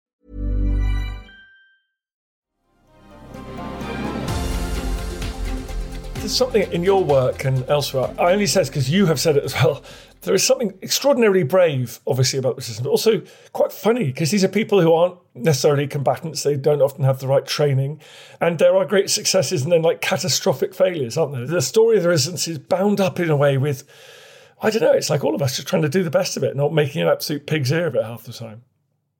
There's 6.21 6.37
something 6.37 6.71
in 6.71 6.83
your 6.83 7.03
work 7.03 7.45
and 7.45 7.67
elsewhere. 7.67 8.13
I 8.19 8.31
only 8.31 8.45
say 8.45 8.59
this 8.61 8.69
because 8.69 8.91
you 8.91 9.07
have 9.07 9.19
said 9.19 9.37
it 9.37 9.43
as 9.43 9.55
well. 9.55 9.83
There 10.21 10.35
is 10.35 10.43
something 10.43 10.77
extraordinarily 10.83 11.41
brave, 11.41 11.99
obviously, 12.05 12.37
about 12.37 12.57
the 12.57 12.61
system, 12.61 12.83
but 12.83 12.91
also 12.91 13.23
quite 13.53 13.71
funny 13.71 14.05
because 14.05 14.29
these 14.29 14.43
are 14.43 14.47
people 14.47 14.79
who 14.79 14.93
aren't 14.93 15.17
necessarily 15.33 15.87
combatants. 15.87 16.43
They 16.43 16.57
don't 16.57 16.83
often 16.83 17.03
have 17.05 17.17
the 17.17 17.27
right 17.27 17.43
training. 17.43 18.01
And 18.39 18.59
there 18.59 18.77
are 18.77 18.85
great 18.85 19.09
successes 19.09 19.63
and 19.63 19.71
then 19.71 19.81
like 19.81 20.01
catastrophic 20.01 20.75
failures, 20.75 21.17
aren't 21.17 21.33
there? 21.33 21.47
The 21.47 21.59
story 21.59 21.97
of 21.97 22.03
the 22.03 22.09
resistance 22.09 22.47
is 22.47 22.59
bound 22.59 23.01
up 23.01 23.19
in 23.19 23.31
a 23.31 23.35
way 23.35 23.57
with, 23.57 23.83
I 24.61 24.69
don't 24.69 24.83
know, 24.83 24.91
it's 24.91 25.09
like 25.09 25.23
all 25.23 25.33
of 25.33 25.41
us 25.41 25.55
just 25.55 25.67
trying 25.67 25.81
to 25.81 25.89
do 25.89 26.03
the 26.03 26.11
best 26.11 26.37
of 26.37 26.43
it, 26.43 26.55
not 26.55 26.71
making 26.71 27.01
an 27.01 27.07
absolute 27.07 27.47
pig's 27.47 27.71
ear 27.71 27.87
of 27.87 27.95
it 27.95 28.03
half 28.03 28.25
the 28.25 28.33
time. 28.33 28.61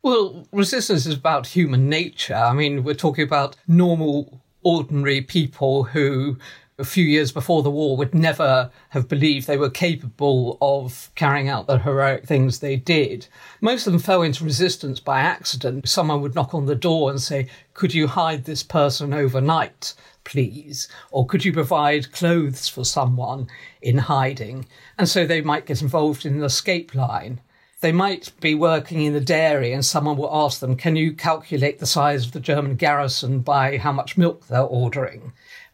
Well, 0.03 0.47
resistance 0.51 1.07
is 1.07 1.15
about 1.15 1.47
human 1.47 1.89
nature. 1.89 2.35
I 2.35 2.53
mean, 2.53 2.83
we're 2.83 2.93
talking 2.93 3.25
about 3.25 3.55
normal, 3.67 4.43
ordinary 4.61 5.21
people 5.21 5.85
who 5.85 6.37
a 6.81 6.85
few 6.85 7.05
years 7.05 7.31
before 7.31 7.61
the 7.61 7.69
war 7.69 7.95
would 7.95 8.15
never 8.15 8.71
have 8.89 9.07
believed 9.07 9.45
they 9.45 9.57
were 9.57 9.69
capable 9.69 10.57
of 10.59 11.11
carrying 11.15 11.47
out 11.47 11.67
the 11.67 11.77
heroic 11.77 12.25
things 12.25 12.59
they 12.59 12.75
did. 12.75 13.27
Most 13.61 13.85
of 13.85 13.93
them 13.93 14.01
fell 14.01 14.23
into 14.23 14.43
resistance 14.43 14.99
by 14.99 15.21
accident. 15.21 15.87
Someone 15.87 16.21
would 16.21 16.35
knock 16.35 16.53
on 16.55 16.65
the 16.65 16.75
door 16.75 17.11
and 17.11 17.21
say, 17.21 17.47
Could 17.75 17.93
you 17.93 18.07
hide 18.07 18.45
this 18.45 18.63
person 18.63 19.13
overnight, 19.13 19.93
please? 20.23 20.87
Or 21.11 21.25
could 21.25 21.45
you 21.45 21.53
provide 21.53 22.11
clothes 22.11 22.67
for 22.67 22.83
someone 22.83 23.47
in 23.81 23.99
hiding? 23.99 24.65
And 24.97 25.07
so 25.07 25.25
they 25.25 25.41
might 25.41 25.67
get 25.67 25.81
involved 25.81 26.25
in 26.25 26.33
an 26.33 26.43
escape 26.43 26.95
line. 26.95 27.39
They 27.81 27.91
might 27.91 28.31
be 28.39 28.53
working 28.53 29.01
in 29.01 29.13
the 29.13 29.19
dairy 29.19 29.71
and 29.71 29.83
someone 29.83 30.17
will 30.17 30.29
ask 30.31 30.59
them, 30.59 30.75
Can 30.75 30.95
you 30.95 31.13
calculate 31.13 31.79
the 31.79 31.85
size 31.85 32.25
of 32.25 32.31
the 32.31 32.39
German 32.39 32.75
garrison 32.75 33.39
by 33.39 33.77
how 33.77 33.91
much 33.91 34.17
milk 34.17 34.47
they're 34.47 34.61
ordering? 34.61 35.33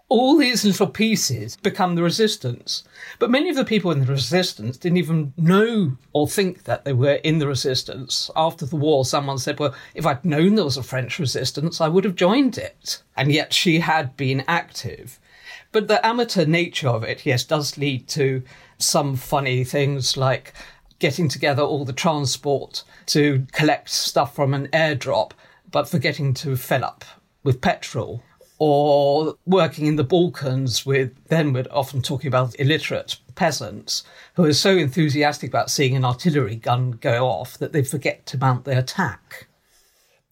All 0.09 0.37
these 0.37 0.63
little 0.63 0.87
pieces 0.87 1.57
become 1.57 1.95
the 1.95 2.03
resistance. 2.03 2.83
But 3.19 3.29
many 3.29 3.49
of 3.49 3.57
the 3.57 3.65
people 3.65 3.91
in 3.91 3.99
the 3.99 4.05
resistance 4.05 4.77
didn't 4.77 4.99
even 4.99 5.33
know 5.35 5.97
or 6.13 6.27
think 6.27 6.63
that 6.63 6.85
they 6.85 6.93
were 6.93 7.15
in 7.15 7.39
the 7.39 7.47
resistance. 7.47 8.31
After 8.35 8.65
the 8.65 8.77
war, 8.77 9.03
someone 9.03 9.37
said, 9.37 9.59
Well, 9.59 9.75
if 9.93 10.05
I'd 10.05 10.23
known 10.23 10.55
there 10.55 10.63
was 10.63 10.77
a 10.77 10.83
French 10.83 11.19
resistance, 11.19 11.81
I 11.81 11.89
would 11.89 12.05
have 12.05 12.15
joined 12.15 12.57
it. 12.57 13.01
And 13.17 13.31
yet 13.31 13.53
she 13.53 13.79
had 13.79 14.15
been 14.15 14.45
active. 14.47 15.19
But 15.73 15.89
the 15.89 16.05
amateur 16.05 16.45
nature 16.45 16.87
of 16.87 17.03
it, 17.03 17.25
yes, 17.25 17.43
does 17.43 17.77
lead 17.77 18.07
to 18.09 18.43
some 18.77 19.17
funny 19.17 19.65
things 19.65 20.15
like 20.15 20.53
getting 20.99 21.27
together 21.27 21.61
all 21.61 21.83
the 21.83 21.93
transport 21.93 22.83
to 23.07 23.45
collect 23.51 23.89
stuff 23.89 24.33
from 24.33 24.53
an 24.53 24.67
airdrop, 24.67 25.31
but 25.69 25.89
forgetting 25.89 26.33
to 26.35 26.55
fill 26.55 26.85
up 26.85 27.03
with 27.43 27.61
petrol 27.61 28.23
or 28.59 29.35
working 29.45 29.85
in 29.85 29.95
the 29.95 30.03
Balkans 30.03 30.85
with, 30.85 31.11
then 31.27 31.53
we're 31.53 31.65
often 31.71 32.01
talking 32.01 32.27
about 32.27 32.59
illiterate 32.59 33.17
peasants 33.35 34.03
who 34.35 34.45
are 34.45 34.53
so 34.53 34.75
enthusiastic 34.75 35.49
about 35.49 35.69
seeing 35.69 35.95
an 35.95 36.05
artillery 36.05 36.55
gun 36.55 36.91
go 36.91 37.27
off 37.27 37.57
that 37.59 37.71
they 37.71 37.83
forget 37.83 38.25
to 38.25 38.37
mount 38.37 38.65
their 38.65 38.79
attack. 38.79 39.47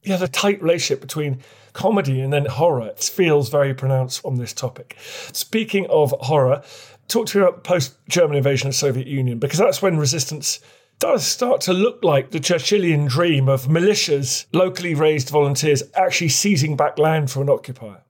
Yeah, 0.04 0.18
the 0.18 0.28
tight 0.28 0.62
relationship 0.62 1.02
between 1.02 1.42
comedy 1.74 2.22
and 2.22 2.32
then 2.32 2.46
horror 2.46 2.88
It 2.88 3.04
feels 3.04 3.50
very 3.50 3.74
pronounced 3.74 4.24
on 4.24 4.38
this 4.38 4.54
topic. 4.54 4.98
Speaking 5.34 5.88
of 5.90 6.14
horror, 6.22 6.64
talk 7.08 7.28
to 7.28 7.38
me 7.38 7.44
about 7.44 7.64
post 7.64 7.96
German 8.08 8.38
invasion 8.38 8.68
of 8.68 8.74
the 8.74 8.78
Soviet 8.78 9.08
Union, 9.08 9.40
because 9.40 9.60
that's 9.60 9.82
when 9.82 9.98
resistance 9.98 10.60
does 11.00 11.26
start 11.26 11.60
to 11.62 11.74
look 11.74 12.04
like 12.04 12.32
the 12.32 12.40
Churchillian 12.40 13.10
dream 13.10 13.50
of 13.50 13.66
militias, 13.66 14.46
locally 14.54 14.96
raised 14.96 15.30
volunteers 15.30 15.84
actually 15.96 16.30
seizing 16.30 16.78
back 16.78 16.98
land 16.98 17.30
from 17.30 17.44
an 17.44 17.50
occupier. 17.50 18.05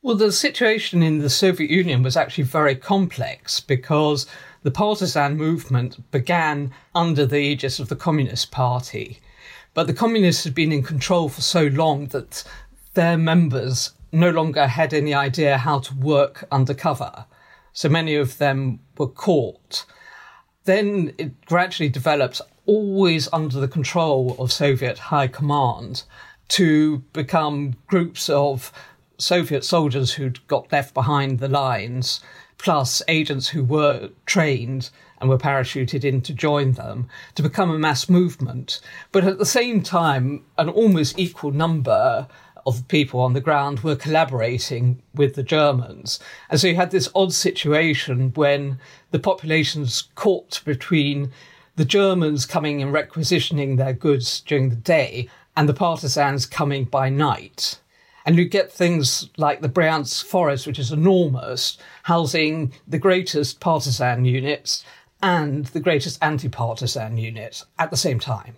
Well, 0.00 0.14
the 0.14 0.30
situation 0.30 1.02
in 1.02 1.18
the 1.18 1.28
Soviet 1.28 1.70
Union 1.70 2.04
was 2.04 2.16
actually 2.16 2.44
very 2.44 2.76
complex 2.76 3.58
because 3.58 4.28
the 4.62 4.70
partisan 4.70 5.36
movement 5.36 6.12
began 6.12 6.72
under 6.94 7.26
the 7.26 7.38
aegis 7.38 7.80
of 7.80 7.88
the 7.88 7.96
Communist 7.96 8.52
Party. 8.52 9.18
But 9.74 9.88
the 9.88 9.92
communists 9.92 10.44
had 10.44 10.54
been 10.54 10.70
in 10.70 10.84
control 10.84 11.28
for 11.28 11.40
so 11.40 11.64
long 11.64 12.06
that 12.06 12.44
their 12.94 13.18
members 13.18 13.90
no 14.12 14.30
longer 14.30 14.68
had 14.68 14.94
any 14.94 15.14
idea 15.14 15.58
how 15.58 15.80
to 15.80 15.94
work 15.96 16.46
undercover. 16.52 17.26
So 17.72 17.88
many 17.88 18.14
of 18.14 18.38
them 18.38 18.78
were 18.98 19.08
caught. 19.08 19.84
Then 20.62 21.12
it 21.18 21.44
gradually 21.44 21.88
developed, 21.88 22.40
always 22.66 23.28
under 23.32 23.58
the 23.58 23.66
control 23.66 24.36
of 24.38 24.52
Soviet 24.52 24.98
high 24.98 25.26
command, 25.26 26.04
to 26.48 26.98
become 27.12 27.74
groups 27.88 28.28
of 28.28 28.72
Soviet 29.18 29.64
soldiers 29.64 30.12
who'd 30.12 30.46
got 30.46 30.70
left 30.70 30.94
behind 30.94 31.38
the 31.40 31.48
lines, 31.48 32.20
plus 32.56 33.02
agents 33.08 33.48
who 33.48 33.64
were 33.64 34.10
trained 34.26 34.90
and 35.20 35.28
were 35.28 35.38
parachuted 35.38 36.04
in 36.04 36.20
to 36.22 36.32
join 36.32 36.72
them 36.72 37.08
to 37.34 37.42
become 37.42 37.70
a 37.70 37.78
mass 37.78 38.08
movement. 38.08 38.80
But 39.10 39.24
at 39.24 39.38
the 39.38 39.46
same 39.46 39.82
time, 39.82 40.44
an 40.56 40.68
almost 40.68 41.18
equal 41.18 41.50
number 41.50 42.28
of 42.64 42.86
people 42.86 43.20
on 43.20 43.32
the 43.32 43.40
ground 43.40 43.80
were 43.80 43.96
collaborating 43.96 45.02
with 45.14 45.34
the 45.34 45.42
Germans. 45.42 46.20
And 46.50 46.60
so 46.60 46.68
you 46.68 46.76
had 46.76 46.90
this 46.90 47.08
odd 47.14 47.32
situation 47.32 48.32
when 48.34 48.78
the 49.10 49.18
population's 49.18 50.02
caught 50.14 50.62
between 50.64 51.32
the 51.76 51.84
Germans 51.84 52.46
coming 52.46 52.82
and 52.82 52.92
requisitioning 52.92 53.76
their 53.76 53.92
goods 53.92 54.40
during 54.40 54.68
the 54.68 54.76
day 54.76 55.28
and 55.56 55.68
the 55.68 55.74
partisans 55.74 56.46
coming 56.46 56.84
by 56.84 57.08
night. 57.08 57.80
And 58.28 58.36
you 58.36 58.44
get 58.44 58.70
things 58.70 59.30
like 59.38 59.62
the 59.62 59.70
Bryansk 59.70 60.22
Forest, 60.26 60.66
which 60.66 60.78
is 60.78 60.92
enormous, 60.92 61.78
housing 62.02 62.74
the 62.86 62.98
greatest 62.98 63.58
partisan 63.58 64.26
units 64.26 64.84
and 65.22 65.64
the 65.64 65.80
greatest 65.80 66.18
anti 66.20 66.50
partisan 66.50 67.16
units 67.16 67.64
at 67.78 67.90
the 67.90 67.96
same 67.96 68.20
time. 68.20 68.56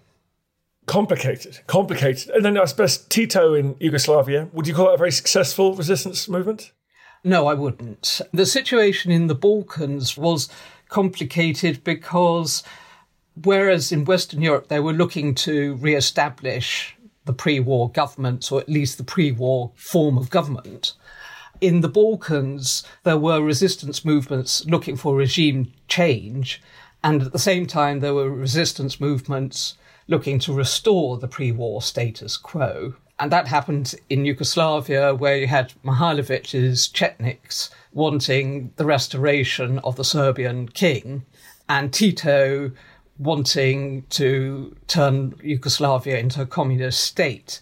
Complicated, 0.87 1.61
complicated. 1.69 2.31
And 2.31 2.45
then 2.45 2.59
I 2.59 2.65
suppose 2.65 2.99
Tito 2.99 3.55
in 3.55 3.77
Yugoslavia, 3.79 4.49
would 4.53 4.67
you 4.67 4.75
call 4.75 4.87
that 4.87 4.95
a 4.95 4.99
very 4.99 5.13
successful 5.13 5.77
resistance 5.77 6.29
movement? 6.29 6.73
No, 7.23 7.47
I 7.47 7.55
wouldn't. 7.55 8.21
The 8.33 8.47
situation 8.47 9.13
in 9.13 9.29
the 9.29 9.37
Balkans 9.37 10.19
was 10.19 10.49
complicated 10.89 11.85
because 11.85 12.65
whereas 13.41 13.93
in 13.93 14.05
Western 14.05 14.43
Europe 14.43 14.67
they 14.67 14.81
were 14.81 14.93
looking 14.93 15.33
to 15.37 15.77
re 15.77 15.95
establish 15.95 16.97
the 17.25 17.33
pre 17.33 17.61
war 17.61 17.91
government, 17.91 18.51
or 18.51 18.61
at 18.61 18.69
least 18.69 18.99
the 18.99 19.05
pre 19.05 19.33
war 19.33 19.73
form 19.75 20.17
of 20.19 20.31
government. 20.31 20.95
In 21.61 21.83
the 21.83 21.89
Balkans, 21.89 22.83
there 23.03 23.19
were 23.19 23.43
resistance 23.43 24.05
movements 24.05 24.65
looking 24.65 24.97
for 24.97 25.17
regime 25.17 25.73
change, 25.89 26.63
and 27.05 27.23
at 27.23 27.33
the 27.33 27.39
same 27.39 27.67
time, 27.67 28.01
there 28.01 28.15
were 28.15 28.31
resistance 28.31 29.01
movements 29.01 29.77
looking 30.09 30.39
to 30.41 30.53
restore 30.53 31.19
the 31.19 31.29
pre 31.29 31.53
war 31.53 31.83
status 31.83 32.37
quo. 32.37 32.95
And 33.19 33.31
that 33.31 33.49
happened 33.49 33.95
in 34.09 34.25
Yugoslavia, 34.25 35.15
where 35.15 35.37
you 35.37 35.47
had 35.47 35.75
Mihailovic's 35.85 36.89
Chetniks 36.89 37.69
wanting 37.93 38.73
the 38.77 38.87
restoration 38.87 39.79
of 39.81 39.97
the 39.97 40.05
Serbian 40.05 40.69
king, 40.69 41.27
and 41.69 41.93
Tito 41.93 42.73
wanting 43.21 44.05
to 44.09 44.75
turn 44.89 45.35
Yugoslavia 45.43 46.19
into 46.19 46.41
a 46.41 46.47
communist 46.47 47.01
state. 47.05 47.61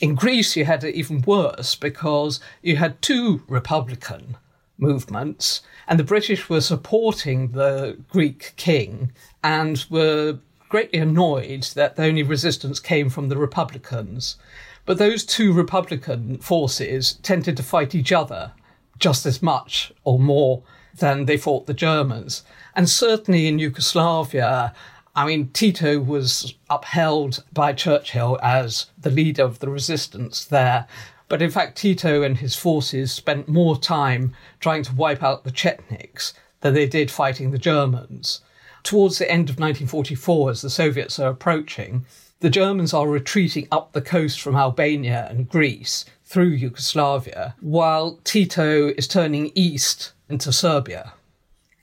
In 0.00 0.14
Greece, 0.14 0.56
you 0.56 0.64
had 0.64 0.84
it 0.84 0.94
even 0.94 1.22
worse 1.22 1.74
because 1.74 2.40
you 2.60 2.76
had 2.76 3.00
two 3.00 3.42
Republican 3.48 4.36
movements, 4.78 5.62
and 5.88 5.98
the 5.98 6.04
British 6.04 6.48
were 6.48 6.60
supporting 6.60 7.52
the 7.52 7.96
Greek 8.10 8.52
king 8.56 9.12
and 9.42 9.86
were 9.88 10.38
greatly 10.68 10.98
annoyed 10.98 11.62
that 11.74 11.94
the 11.96 12.04
only 12.04 12.24
resistance 12.24 12.80
came 12.80 13.08
from 13.08 13.28
the 13.28 13.38
Republicans. 13.38 14.36
But 14.84 14.98
those 14.98 15.24
two 15.24 15.52
Republican 15.52 16.38
forces 16.38 17.14
tended 17.22 17.56
to 17.56 17.62
fight 17.62 17.94
each 17.94 18.12
other 18.12 18.52
just 18.98 19.24
as 19.24 19.42
much 19.42 19.92
or 20.04 20.18
more 20.18 20.62
than 20.98 21.26
they 21.26 21.36
fought 21.36 21.66
the 21.66 21.74
Germans. 21.74 22.42
And 22.74 22.88
certainly 22.88 23.46
in 23.46 23.58
Yugoslavia, 23.58 24.74
I 25.16 25.24
mean, 25.24 25.48
Tito 25.48 25.98
was 25.98 26.54
upheld 26.68 27.42
by 27.50 27.72
Churchill 27.72 28.38
as 28.42 28.86
the 28.98 29.10
leader 29.10 29.44
of 29.44 29.60
the 29.60 29.70
resistance 29.70 30.44
there. 30.44 30.86
But 31.28 31.40
in 31.40 31.50
fact, 31.50 31.78
Tito 31.78 32.22
and 32.22 32.36
his 32.36 32.54
forces 32.54 33.12
spent 33.12 33.48
more 33.48 33.78
time 33.78 34.34
trying 34.60 34.82
to 34.82 34.94
wipe 34.94 35.22
out 35.22 35.44
the 35.44 35.50
Chetniks 35.50 36.34
than 36.60 36.74
they 36.74 36.86
did 36.86 37.10
fighting 37.10 37.50
the 37.50 37.58
Germans. 37.58 38.42
Towards 38.82 39.16
the 39.18 39.30
end 39.30 39.48
of 39.48 39.58
1944, 39.58 40.50
as 40.50 40.60
the 40.60 40.68
Soviets 40.68 41.18
are 41.18 41.30
approaching, 41.30 42.04
the 42.40 42.50
Germans 42.50 42.92
are 42.92 43.08
retreating 43.08 43.66
up 43.72 43.92
the 43.92 44.02
coast 44.02 44.38
from 44.38 44.54
Albania 44.54 45.26
and 45.30 45.48
Greece 45.48 46.04
through 46.26 46.50
Yugoslavia, 46.50 47.54
while 47.60 48.20
Tito 48.22 48.88
is 48.88 49.08
turning 49.08 49.50
east 49.54 50.12
into 50.28 50.52
Serbia 50.52 51.14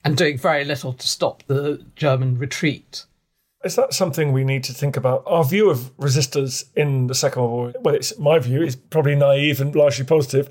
and 0.05 0.15
doing 0.15 0.37
very 0.37 0.63
little 0.63 0.93
to 0.93 1.07
stop 1.07 1.41
the 1.47 1.83
German 1.95 2.37
retreat. 2.37 3.05
Is 3.63 3.75
that 3.75 3.93
something 3.93 4.33
we 4.33 4.43
need 4.43 4.65
to 4.65 4.73
think 4.73 4.97
about? 4.97 5.23
Our 5.25 5.45
view 5.45 5.69
of 5.69 5.95
resistors 5.97 6.65
in 6.75 7.07
the 7.07 7.15
Second 7.15 7.43
World 7.43 7.53
War, 7.53 7.73
well, 7.81 7.95
it's 7.95 8.17
my 8.19 8.37
view, 8.37 8.61
is 8.61 8.75
probably 8.75 9.15
naive 9.15 9.61
and 9.61 9.73
largely 9.73 10.03
positive. 10.03 10.49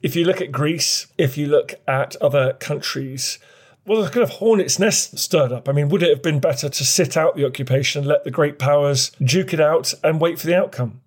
If 0.00 0.14
you 0.14 0.24
look 0.24 0.40
at 0.40 0.52
Greece, 0.52 1.08
if 1.18 1.36
you 1.36 1.48
look 1.48 1.74
at 1.88 2.14
other 2.16 2.52
countries, 2.54 3.40
well, 3.84 4.02
the 4.02 4.10
kind 4.10 4.22
of 4.22 4.30
hornet's 4.30 4.78
nest 4.78 5.18
stirred 5.18 5.50
up. 5.50 5.68
I 5.68 5.72
mean, 5.72 5.88
would 5.88 6.04
it 6.04 6.10
have 6.10 6.22
been 6.22 6.38
better 6.38 6.68
to 6.68 6.84
sit 6.84 7.16
out 7.16 7.34
the 7.34 7.44
occupation, 7.44 8.04
let 8.04 8.22
the 8.22 8.30
great 8.30 8.60
powers 8.60 9.10
duke 9.20 9.52
it 9.52 9.60
out, 9.60 9.92
and 10.04 10.20
wait 10.20 10.38
for 10.38 10.46
the 10.46 10.56
outcome? 10.56 11.00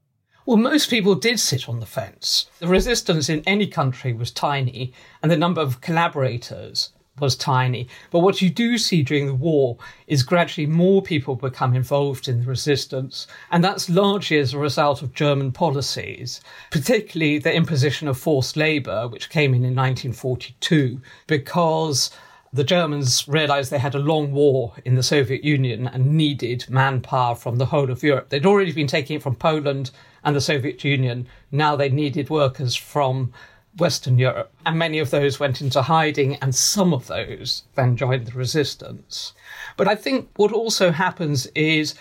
Well, 0.46 0.58
most 0.58 0.90
people 0.90 1.16
did 1.16 1.40
sit 1.40 1.70
on 1.70 1.80
the 1.80 1.86
fence. 1.86 2.50
The 2.60 2.68
resistance 2.68 3.30
in 3.30 3.42
any 3.48 3.66
country 3.66 4.12
was 4.12 4.30
tiny, 4.30 4.92
and 5.24 5.32
the 5.32 5.38
number 5.38 5.62
of 5.62 5.80
collaborators 5.80 6.92
was 7.20 7.36
tiny. 7.36 7.88
But 8.12 8.20
what 8.20 8.42
you 8.42 8.50
do 8.50 8.78
see 8.78 9.04
during 9.04 9.28
the 9.28 9.34
war 9.34 9.78
is 10.08 10.24
gradually 10.24 10.68
more 10.68 11.02
people 11.02 11.36
become 11.36 11.76
involved 11.76 12.28
in 12.28 12.42
the 12.42 12.48
resistance, 12.48 13.28
and 13.52 13.64
that's 13.64 13.90
largely 13.90 14.38
as 14.38 14.54
a 14.54 14.60
result 14.60 15.02
of 15.02 15.14
German 15.14 15.52
policies, 15.52 16.42
particularly 16.72 17.40
the 17.40 17.54
imposition 17.54 18.08
of 18.08 18.18
forced 18.18 18.58
labour, 18.58 19.08
which 19.08 19.30
came 19.30 19.52
in 19.52 19.64
in 19.64 19.76
1942, 19.76 21.02
because 21.28 22.12
the 22.56 22.64
Germans 22.64 23.28
realized 23.28 23.70
they 23.70 23.80
had 23.80 23.96
a 23.96 24.00
long 24.00 24.32
war 24.32 24.74
in 24.86 24.96
the 24.96 25.04
Soviet 25.04 25.44
Union 25.44 25.88
and 25.88 26.16
needed 26.16 26.66
manpower 26.70 27.36
from 27.36 27.58
the 27.58 27.66
whole 27.66 27.92
of 27.92 28.02
Europe. 28.02 28.30
They'd 28.30 28.46
already 28.46 28.72
been 28.72 28.88
taking 28.88 29.18
it 29.18 29.24
from 29.24 29.36
Poland 29.36 29.92
and 30.24 30.36
the 30.36 30.42
Soviet 30.42 30.82
Union. 30.84 31.28
Now 31.52 31.76
they 31.76 31.90
needed 31.90 32.30
workers 32.30 32.74
from 32.74 33.34
Western 33.78 34.18
Europe, 34.18 34.54
and 34.66 34.80
many 34.80 35.00
of 35.00 35.12
those 35.12 35.40
went 35.40 35.62
into 35.62 35.82
hiding, 35.82 36.36
and 36.36 36.56
some 36.56 36.94
of 36.94 37.08
those 37.08 37.64
then 37.76 37.98
joined 37.98 38.28
the 38.28 38.38
resistance. 38.38 39.34
But 39.78 39.88
I 39.88 39.96
think 39.96 40.30
what 40.38 40.54
also 40.54 40.92
happens 40.92 41.48
is 41.48 41.96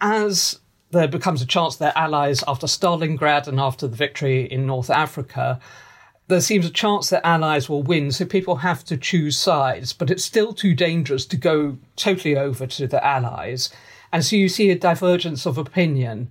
as 0.00 0.58
there 0.90 1.08
becomes 1.08 1.42
a 1.42 1.46
chance 1.46 1.76
their 1.76 1.96
allies 1.96 2.42
after 2.46 2.66
Stalingrad 2.66 3.48
and 3.48 3.60
after 3.60 3.86
the 3.86 3.96
victory 3.96 4.50
in 4.50 4.66
North 4.66 4.90
Africa, 4.90 5.60
there 6.28 6.40
seems 6.40 6.64
a 6.64 6.70
chance 6.70 7.10
that 7.10 7.26
allies 7.26 7.68
will 7.68 7.82
win, 7.82 8.10
so 8.10 8.24
people 8.24 8.56
have 8.56 8.82
to 8.84 8.96
choose 8.96 9.36
sides, 9.36 9.92
but 9.92 10.10
it's 10.10 10.24
still 10.24 10.54
too 10.54 10.74
dangerous 10.74 11.26
to 11.26 11.36
go 11.36 11.76
totally 11.96 12.36
over 12.36 12.66
to 12.66 12.86
the 12.86 13.04
allies. 13.04 13.70
And 14.10 14.24
so 14.24 14.36
you 14.36 14.48
see 14.48 14.70
a 14.70 14.78
divergence 14.78 15.44
of 15.44 15.58
opinion 15.58 16.30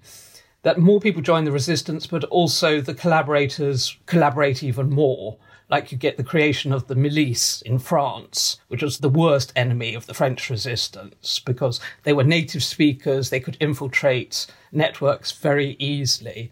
that 0.64 0.80
more 0.80 1.00
people 1.00 1.22
join 1.22 1.44
the 1.44 1.52
resistance, 1.52 2.08
but 2.08 2.24
also 2.26 2.82
the 2.82 2.94
collaborators 2.94 3.98
collaborate 4.06 4.64
even 4.64 4.90
more. 4.90 5.38
Like 5.70 5.92
you 5.92 5.98
get 5.98 6.18
the 6.18 6.24
creation 6.24 6.74
of 6.74 6.88
the 6.88 6.96
milice 6.96 7.62
in 7.62 7.80
France, 7.80 8.58
which 8.68 8.84
was 8.84 8.98
the 8.98 9.10
worst 9.10 9.54
enemy 9.56 9.96
of 9.96 10.06
the 10.06 10.14
French 10.14 10.50
resistance 10.50 11.40
because 11.40 11.80
they 12.04 12.14
were 12.14 12.24
native 12.24 12.64
speakers, 12.64 13.30
they 13.30 13.40
could 13.40 13.58
infiltrate 13.60 14.48
networks 14.72 15.32
very 15.32 15.76
easily. 15.80 16.52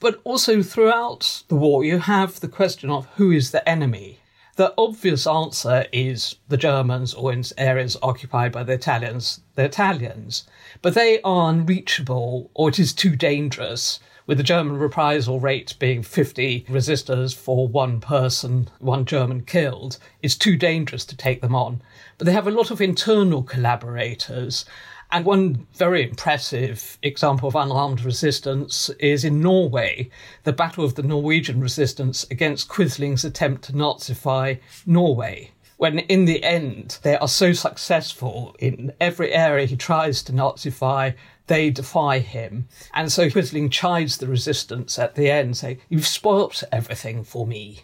But 0.00 0.20
also 0.24 0.62
throughout 0.62 1.44
the 1.48 1.54
war, 1.54 1.84
you 1.84 1.98
have 1.98 2.40
the 2.40 2.48
question 2.48 2.90
of 2.90 3.06
who 3.16 3.30
is 3.30 3.50
the 3.50 3.66
enemy. 3.68 4.18
The 4.56 4.74
obvious 4.76 5.26
answer 5.26 5.86
is 5.92 6.36
the 6.48 6.58
Germans, 6.58 7.14
or 7.14 7.32
in 7.32 7.42
areas 7.56 7.96
occupied 8.02 8.52
by 8.52 8.64
the 8.64 8.74
Italians, 8.74 9.40
the 9.54 9.64
Italians. 9.64 10.44
But 10.82 10.92
they 10.92 11.22
are 11.22 11.48
unreachable, 11.48 12.50
or 12.52 12.68
it 12.68 12.78
is 12.78 12.92
too 12.92 13.16
dangerous 13.16 13.98
with 14.26 14.36
the 14.36 14.44
German 14.44 14.76
reprisal 14.76 15.40
rate 15.40 15.74
being 15.78 16.02
50 16.02 16.66
resistors 16.68 17.34
for 17.34 17.66
one 17.66 18.00
person, 18.00 18.68
one 18.78 19.04
German 19.04 19.42
killed, 19.42 19.98
it's 20.22 20.36
too 20.36 20.56
dangerous 20.56 21.04
to 21.06 21.16
take 21.16 21.40
them 21.40 21.54
on. 21.54 21.80
But 22.18 22.26
they 22.26 22.32
have 22.32 22.46
a 22.46 22.52
lot 22.52 22.70
of 22.70 22.80
internal 22.80 23.42
collaborators. 23.42 24.64
And 25.10 25.24
one 25.24 25.66
very 25.74 26.02
impressive 26.08 26.98
example 27.02 27.48
of 27.48 27.54
unarmed 27.54 28.02
resistance 28.02 28.88
is 28.98 29.24
in 29.24 29.40
Norway, 29.40 30.10
the 30.44 30.52
Battle 30.52 30.84
of 30.84 30.94
the 30.94 31.02
Norwegian 31.02 31.60
Resistance 31.60 32.24
against 32.30 32.68
Quisling's 32.68 33.24
attempt 33.24 33.64
to 33.64 33.72
Nazify 33.72 34.58
Norway 34.86 35.50
when 35.82 35.98
in 35.98 36.26
the 36.26 36.44
end 36.44 36.96
they 37.02 37.16
are 37.16 37.26
so 37.26 37.52
successful 37.52 38.54
in 38.60 38.92
every 39.00 39.32
area 39.32 39.66
he 39.66 39.74
tries 39.74 40.22
to 40.22 40.32
Nazify, 40.32 41.12
they 41.48 41.70
defy 41.70 42.20
him. 42.20 42.68
And 42.94 43.10
so 43.10 43.28
Quisling 43.28 43.68
chides 43.68 44.18
the 44.18 44.28
resistance 44.28 44.96
at 44.96 45.16
the 45.16 45.28
end, 45.28 45.56
saying, 45.56 45.80
You've 45.88 46.06
spoilt 46.06 46.62
everything 46.70 47.24
for 47.24 47.48
me. 47.48 47.80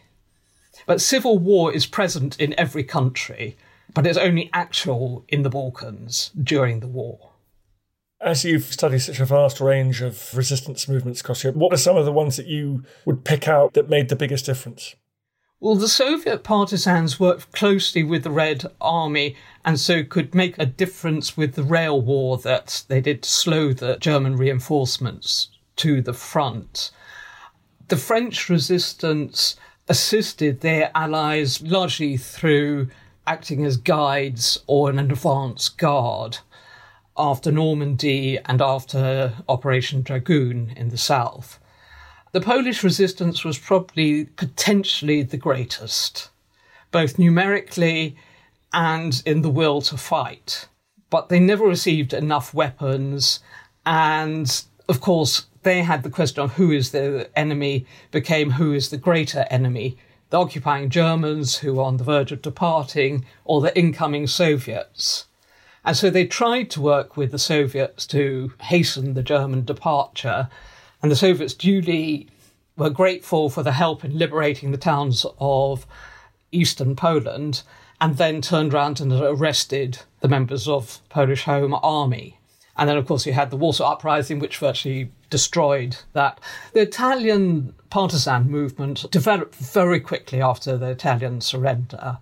But 0.87 1.01
civil 1.01 1.38
war 1.38 1.73
is 1.73 1.87
present 1.87 2.41
in 2.41 2.55
every 2.57 2.85
country, 2.85 3.57
but 3.94 4.07
it's 4.07 4.18
only 4.18 4.51
actual 4.53 5.24
in 5.29 5.42
the 5.42 5.51
Balkans 5.51 6.31
during 6.40 6.81
the 6.81 6.88
war. 6.88 7.33
As 8.20 8.44
you've 8.44 8.64
studied 8.64 8.98
such 8.98 9.20
a 9.20 9.24
vast 9.24 9.61
range 9.61 10.03
of 10.03 10.37
resistance 10.37 10.88
movements 10.88 11.20
across 11.20 11.44
Europe, 11.44 11.57
what 11.57 11.72
are 11.72 11.79
some 11.79 11.96
of 11.96 12.05
the 12.05 12.12
ones 12.12 12.37
that 12.37 12.46
you 12.46 12.85
would 13.05 13.24
pick 13.24 13.46
out 13.46 13.74
that 13.74 13.88
made 13.88 14.09
the 14.09 14.16
biggest 14.16 14.44
difference? 14.46 14.96
Well, 15.61 15.74
the 15.74 15.88
Soviet 15.88 16.44
partisans 16.44 17.18
worked 17.18 17.51
closely 17.51 18.05
with 18.05 18.22
the 18.22 18.31
Red 18.31 18.64
Army 18.81 19.35
and 19.64 19.79
so 19.79 20.05
could 20.05 20.33
make 20.33 20.57
a 20.59 20.66
difference 20.66 21.37
with 21.37 21.55
the 21.55 21.64
rail 21.64 22.01
war 22.01 22.38
that 22.38 22.85
they 22.87 23.01
did 23.01 23.22
to 23.22 23.29
slow 23.31 23.72
the 23.72 23.96
German 23.96 24.37
reinforcements 24.37 25.48
to 25.77 26.01
the 26.01 26.12
front. 26.12 26.92
The 27.88 27.96
French 27.96 28.48
resistance 28.48 29.57
assisted 29.88 30.61
their 30.61 30.92
allies 30.94 31.61
largely 31.62 32.16
through 32.16 32.88
acting 33.29 33.62
as 33.67 33.77
guides 33.77 34.59
or 34.67 34.88
an 34.88 34.99
advance 34.99 35.69
guard 35.69 36.38
after 37.19 37.53
Normandy 37.53 38.38
and 38.47 38.62
after 38.62 39.35
Operation 39.47 40.01
Dragoon 40.01 40.73
in 40.75 40.88
the 40.88 40.97
south. 40.97 41.59
The 42.33 42.41
Polish 42.41 42.83
resistance 42.83 43.45
was 43.45 43.59
probably 43.59 44.25
potentially 44.25 45.23
the 45.23 45.37
greatest, 45.37 46.31
both 46.91 47.19
numerically 47.19 48.17
and 48.73 49.23
in 49.27 49.43
the 49.43 49.51
will 49.51 49.83
to 49.83 49.99
fight. 49.99 50.67
But 51.11 51.29
they 51.29 51.38
never 51.38 51.67
received 51.67 52.14
enough 52.14 52.55
weapons, 52.55 53.41
and 53.85 54.64
of 54.88 55.03
course, 55.03 55.47
they 55.64 55.83
had 55.83 56.03
the 56.03 56.11
question 56.11 56.43
of 56.45 56.53
who 56.53 56.71
is 56.71 56.93
the 56.93 57.29
enemy 57.37 57.85
became 58.11 58.53
who 58.53 58.73
is 58.73 58.88
the 58.88 58.97
greater 58.97 59.47
enemy 59.51 59.99
the 60.31 60.38
occupying 60.38 60.91
Germans 60.91 61.59
who 61.59 61.75
were 61.75 61.83
on 61.83 61.97
the 61.97 62.05
verge 62.05 62.33
of 62.33 62.43
departing, 62.43 63.25
or 63.45 63.61
the 63.61 63.77
incoming 63.79 64.27
Soviets. 64.27 65.27
And 65.85 65.97
so 65.97 66.11
they 66.11 66.27
tried 66.27 66.71
to 66.71 66.81
work 66.81 67.17
with 67.17 67.31
the 67.31 67.38
Soviets 67.38 68.07
to 68.09 68.53
hasten 68.62 69.14
the 69.14 69.23
German 69.23 69.64
departure, 69.64 70.49
and 71.03 71.11
the 71.11 71.17
Soviets 71.17 71.55
duly 71.55 72.29
were 72.77 72.91
grateful 72.91 73.49
for 73.49 73.62
the 73.62 73.73
help 73.73 74.05
in 74.05 74.19
liberating 74.19 74.71
the 74.71 74.79
towns 74.79 75.25
of 75.38 75.87
eastern 76.53 76.95
Poland, 76.95 77.62
and 78.01 78.17
then 78.17 78.41
turned 78.41 78.73
around 78.73 79.01
and 79.01 79.12
arrested 79.12 80.01
the 80.21 80.29
members 80.29 80.69
of 80.69 81.01
Polish 81.09 81.45
Home 81.45 81.75
Army. 81.83 82.38
And 82.77 82.88
then, 82.88 82.97
of 82.97 83.07
course, 83.07 83.27
you 83.27 83.33
had 83.33 83.51
the 83.51 83.57
Warsaw 83.57 83.93
Uprising, 83.93 84.38
which 84.38 84.59
virtually 84.59 85.11
destroyed 85.31 85.97
that. 86.12 86.41
The 86.73 86.81
Italian 86.81 87.75
partisan 87.91 88.51
movement 88.51 89.11
developed 89.11 89.55
very 89.55 90.01
quickly 90.01 90.41
after 90.41 90.77
the 90.77 90.91
Italian 90.91 91.41
surrender 91.41 92.19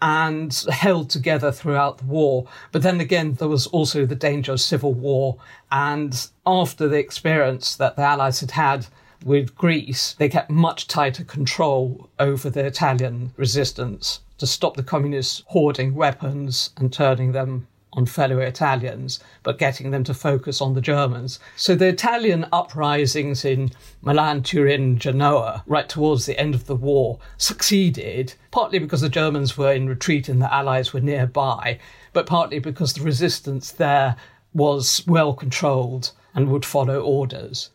and 0.00 0.52
held 0.70 1.10
together 1.10 1.50
throughout 1.50 1.98
the 1.98 2.04
war. 2.04 2.46
But 2.70 2.82
then 2.82 3.00
again, 3.00 3.34
there 3.34 3.48
was 3.48 3.66
also 3.68 4.06
the 4.06 4.14
danger 4.14 4.52
of 4.52 4.60
civil 4.60 4.94
war. 4.94 5.36
And 5.72 6.28
after 6.46 6.86
the 6.88 6.98
experience 6.98 7.76
that 7.76 7.96
the 7.96 8.02
Allies 8.02 8.40
had 8.40 8.52
had 8.52 8.86
with 9.24 9.56
Greece, 9.56 10.14
they 10.18 10.28
kept 10.28 10.50
much 10.50 10.86
tighter 10.86 11.24
control 11.24 12.08
over 12.18 12.48
the 12.48 12.64
Italian 12.64 13.32
resistance 13.36 14.20
to 14.38 14.46
stop 14.46 14.76
the 14.76 14.84
communists 14.84 15.42
hoarding 15.46 15.94
weapons 15.94 16.70
and 16.76 16.92
turning 16.92 17.32
them 17.32 17.66
on 17.98 18.06
fellow 18.06 18.38
Italians, 18.38 19.18
but 19.42 19.58
getting 19.58 19.90
them 19.90 20.04
to 20.04 20.14
focus 20.14 20.60
on 20.60 20.72
the 20.72 20.80
Germans. 20.80 21.40
So 21.56 21.74
the 21.74 21.88
Italian 21.88 22.46
uprisings 22.52 23.44
in 23.44 23.70
Milan, 24.02 24.44
Turin, 24.44 24.98
Genoa, 24.98 25.64
right 25.66 25.88
towards 25.88 26.24
the 26.24 26.38
end 26.38 26.54
of 26.54 26.66
the 26.66 26.76
war, 26.76 27.18
succeeded, 27.36 28.34
partly 28.52 28.78
because 28.78 29.00
the 29.00 29.08
Germans 29.08 29.58
were 29.58 29.72
in 29.72 29.88
retreat 29.88 30.28
and 30.28 30.40
the 30.40 30.54
Allies 30.54 30.92
were 30.92 31.00
nearby, 31.00 31.80
but 32.12 32.26
partly 32.26 32.60
because 32.60 32.92
the 32.92 33.02
resistance 33.02 33.72
there 33.72 34.14
was 34.54 35.04
well 35.06 35.34
controlled 35.34 36.12
and 36.34 36.48
would 36.48 36.64
follow 36.64 37.00
orders. 37.00 37.70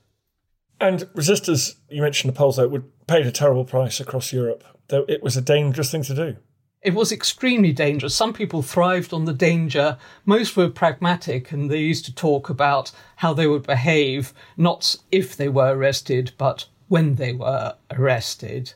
And 0.79 1.01
resistors, 1.15 1.75
you 1.89 2.01
mentioned 2.01 2.33
the 2.33 2.37
Poles, 2.37 2.57
would 2.57 3.07
paid 3.07 3.27
a 3.27 3.31
terrible 3.31 3.65
price 3.65 3.99
across 3.99 4.31
Europe, 4.31 4.63
though 4.87 5.05
it 5.09 5.21
was 5.21 5.35
a 5.35 5.41
dangerous 5.41 5.91
thing 5.91 6.03
to 6.03 6.15
do. 6.15 6.37
It 6.83 6.93
was 6.93 7.13
extremely 7.13 7.71
dangerous. 7.71 8.13
Some 8.13 8.33
people 8.33 8.61
thrived 8.61 9.13
on 9.13 9.23
the 9.23 9.33
danger. 9.33 9.97
Most 10.25 10.57
were 10.57 10.69
pragmatic 10.69 11.53
and 11.53 11.71
they 11.71 11.79
used 11.79 12.03
to 12.05 12.13
talk 12.13 12.49
about 12.49 12.91
how 13.15 13.33
they 13.33 13.47
would 13.47 13.65
behave, 13.65 14.33
not 14.57 14.97
if 15.09 15.37
they 15.37 15.47
were 15.47 15.73
arrested, 15.73 16.33
but 16.37 16.65
when 16.89 17.15
they 17.15 17.31
were 17.31 17.75
arrested. 17.91 18.73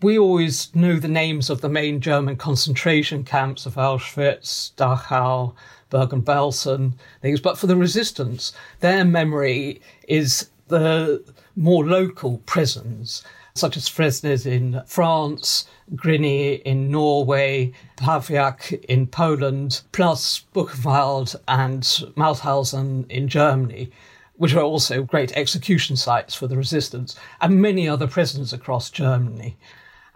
We 0.00 0.18
always 0.18 0.74
know 0.74 0.96
the 0.96 1.06
names 1.06 1.50
of 1.50 1.60
the 1.60 1.68
main 1.68 2.00
German 2.00 2.36
concentration 2.36 3.24
camps 3.24 3.66
of 3.66 3.74
Auschwitz, 3.74 4.72
Dachau, 4.76 5.54
Bergen-Belsen, 5.90 6.94
things, 7.20 7.40
but 7.42 7.58
for 7.58 7.66
the 7.66 7.76
resistance, 7.76 8.54
their 8.80 9.04
memory 9.04 9.82
is 10.08 10.48
the 10.68 11.22
more 11.56 11.84
local 11.84 12.38
prisons 12.46 13.22
such 13.56 13.76
as 13.76 13.88
Fresnes 13.88 14.46
in 14.46 14.82
France, 14.84 15.66
Grini 15.94 16.60
in 16.62 16.90
Norway, 16.90 17.72
Pawiak 17.96 18.72
in 18.86 19.06
Poland, 19.06 19.82
plus 19.92 20.44
Buchenwald 20.52 21.36
and 21.46 21.84
Mauthausen 22.16 23.08
in 23.08 23.28
Germany, 23.28 23.92
which 24.38 24.54
were 24.54 24.62
also 24.62 25.04
great 25.04 25.36
execution 25.36 25.94
sites 25.94 26.34
for 26.34 26.48
the 26.48 26.56
resistance, 26.56 27.14
and 27.40 27.62
many 27.62 27.88
other 27.88 28.08
prisons 28.08 28.52
across 28.52 28.90
Germany. 28.90 29.56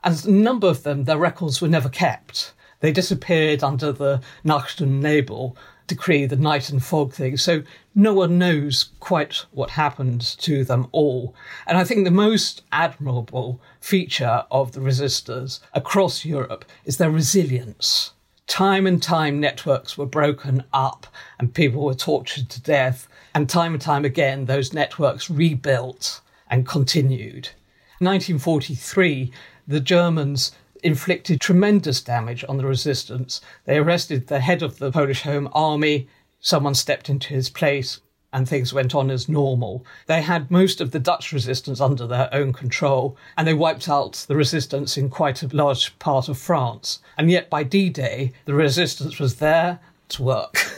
And 0.02 0.24
a 0.24 0.30
number 0.32 0.66
of 0.66 0.82
them, 0.82 1.04
their 1.04 1.16
records 1.16 1.60
were 1.60 1.68
never 1.68 1.88
kept. 1.88 2.54
They 2.80 2.90
disappeared 2.90 3.62
under 3.62 3.92
the 3.92 4.20
Nacht 4.42 4.80
und 4.80 5.00
Nebel, 5.00 5.56
decree, 5.88 6.26
the 6.26 6.36
night 6.36 6.70
and 6.70 6.84
fog 6.84 7.12
thing. 7.12 7.36
So 7.36 7.64
no 7.94 8.14
one 8.14 8.38
knows 8.38 8.90
quite 9.00 9.44
what 9.50 9.70
happened 9.70 10.20
to 10.20 10.64
them 10.64 10.86
all. 10.92 11.34
And 11.66 11.76
I 11.76 11.84
think 11.84 12.04
the 12.04 12.12
most 12.12 12.62
admirable 12.70 13.60
feature 13.80 14.44
of 14.50 14.72
the 14.72 14.80
resistors 14.80 15.58
across 15.72 16.24
Europe 16.24 16.64
is 16.84 16.98
their 16.98 17.10
resilience. 17.10 18.12
Time 18.46 18.86
and 18.86 19.02
time, 19.02 19.40
networks 19.40 19.98
were 19.98 20.06
broken 20.06 20.64
up 20.72 21.06
and 21.38 21.52
people 21.52 21.84
were 21.84 21.94
tortured 21.94 22.48
to 22.50 22.62
death. 22.62 23.08
And 23.34 23.48
time 23.48 23.74
and 23.74 23.82
time 23.82 24.04
again, 24.04 24.46
those 24.46 24.72
networks 24.72 25.28
rebuilt 25.28 26.20
and 26.48 26.66
continued. 26.66 27.50
1943, 27.98 29.32
the 29.66 29.80
Germans 29.80 30.52
inflicted 30.82 31.40
tremendous 31.40 32.00
damage 32.00 32.44
on 32.48 32.56
the 32.56 32.66
resistance. 32.66 33.40
They 33.64 33.78
arrested 33.78 34.26
the 34.26 34.40
head 34.40 34.62
of 34.62 34.78
the 34.78 34.90
Polish 34.90 35.22
Home 35.22 35.48
Army. 35.52 36.08
Someone 36.40 36.74
stepped 36.74 37.08
into 37.08 37.28
his 37.28 37.50
place 37.50 38.00
and 38.32 38.48
things 38.48 38.72
went 38.72 38.94
on 38.94 39.10
as 39.10 39.28
normal. 39.28 39.84
They 40.06 40.22
had 40.22 40.50
most 40.50 40.80
of 40.80 40.90
the 40.90 40.98
Dutch 40.98 41.32
resistance 41.32 41.80
under 41.80 42.06
their 42.06 42.28
own 42.32 42.52
control, 42.52 43.16
and 43.36 43.48
they 43.48 43.54
wiped 43.54 43.88
out 43.88 44.24
the 44.28 44.36
resistance 44.36 44.96
in 44.96 45.08
quite 45.08 45.42
a 45.42 45.48
large 45.48 45.98
part 45.98 46.28
of 46.28 46.38
France. 46.38 47.00
And 47.16 47.30
yet 47.30 47.48
by 47.48 47.62
D 47.62 47.88
Day, 47.88 48.32
the 48.44 48.54
resistance 48.54 49.18
was 49.18 49.36
there 49.36 49.80
to 50.10 50.22
work. 50.22 50.56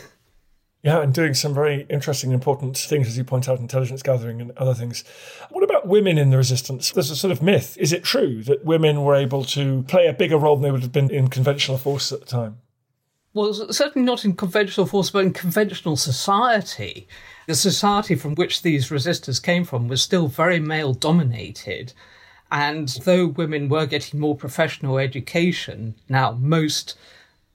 Yeah, 0.82 1.02
and 1.02 1.12
doing 1.12 1.34
some 1.34 1.52
very 1.52 1.86
interesting, 1.90 2.32
important 2.32 2.78
things, 2.78 3.06
as 3.06 3.18
you 3.18 3.24
point 3.24 3.48
out, 3.48 3.58
intelligence 3.58 4.02
gathering 4.02 4.40
and 4.40 4.50
other 4.52 4.72
things. 4.72 5.04
What 5.50 5.62
about 5.62 5.86
women 5.86 6.16
in 6.16 6.30
the 6.30 6.38
resistance? 6.38 6.92
There's 6.92 7.10
a 7.10 7.16
sort 7.16 7.32
of 7.32 7.42
myth. 7.42 7.76
Is 7.78 7.92
it 7.92 8.02
true 8.02 8.42
that 8.44 8.64
women 8.64 9.02
were 9.02 9.14
able 9.14 9.44
to 9.44 9.82
play 9.82 10.06
a 10.06 10.14
bigger 10.14 10.38
role 10.38 10.56
than 10.56 10.62
they 10.62 10.70
would 10.70 10.82
have 10.82 10.92
been 10.92 11.10
in 11.10 11.28
conventional 11.28 11.76
forces 11.76 12.12
at 12.12 12.20
the 12.20 12.26
time? 12.26 12.58
Well, 13.34 13.52
certainly 13.52 14.06
not 14.06 14.24
in 14.24 14.34
conventional 14.34 14.86
force, 14.86 15.10
but 15.10 15.24
in 15.24 15.32
conventional 15.34 15.96
society. 15.96 17.06
The 17.46 17.54
society 17.54 18.14
from 18.14 18.34
which 18.34 18.62
these 18.62 18.88
resistors 18.88 19.40
came 19.40 19.64
from 19.64 19.86
was 19.86 20.02
still 20.02 20.28
very 20.28 20.60
male 20.60 20.94
dominated. 20.94 21.92
And 22.50 22.88
though 23.04 23.26
women 23.26 23.68
were 23.68 23.86
getting 23.86 24.18
more 24.18 24.34
professional 24.34 24.98
education, 24.98 25.94
now 26.08 26.32
most, 26.32 26.96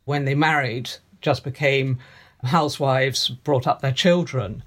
when 0.06 0.26
they 0.26 0.36
married, 0.36 0.92
just 1.22 1.44
became 1.44 2.00
housewives 2.46 3.30
brought 3.30 3.68
up 3.68 3.82
their 3.82 3.92
children. 3.92 4.64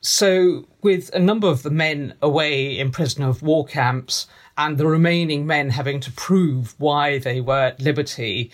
So, 0.00 0.66
with 0.80 1.12
a 1.14 1.18
number 1.18 1.46
of 1.48 1.62
the 1.62 1.70
men 1.70 2.14
away 2.22 2.78
in 2.78 2.90
prisoner 2.90 3.28
of 3.28 3.42
war 3.42 3.66
camps 3.66 4.26
and 4.56 4.78
the 4.78 4.86
remaining 4.86 5.46
men 5.46 5.70
having 5.70 6.00
to 6.00 6.12
prove 6.12 6.74
why 6.78 7.18
they 7.18 7.40
were 7.40 7.66
at 7.66 7.80
liberty, 7.80 8.50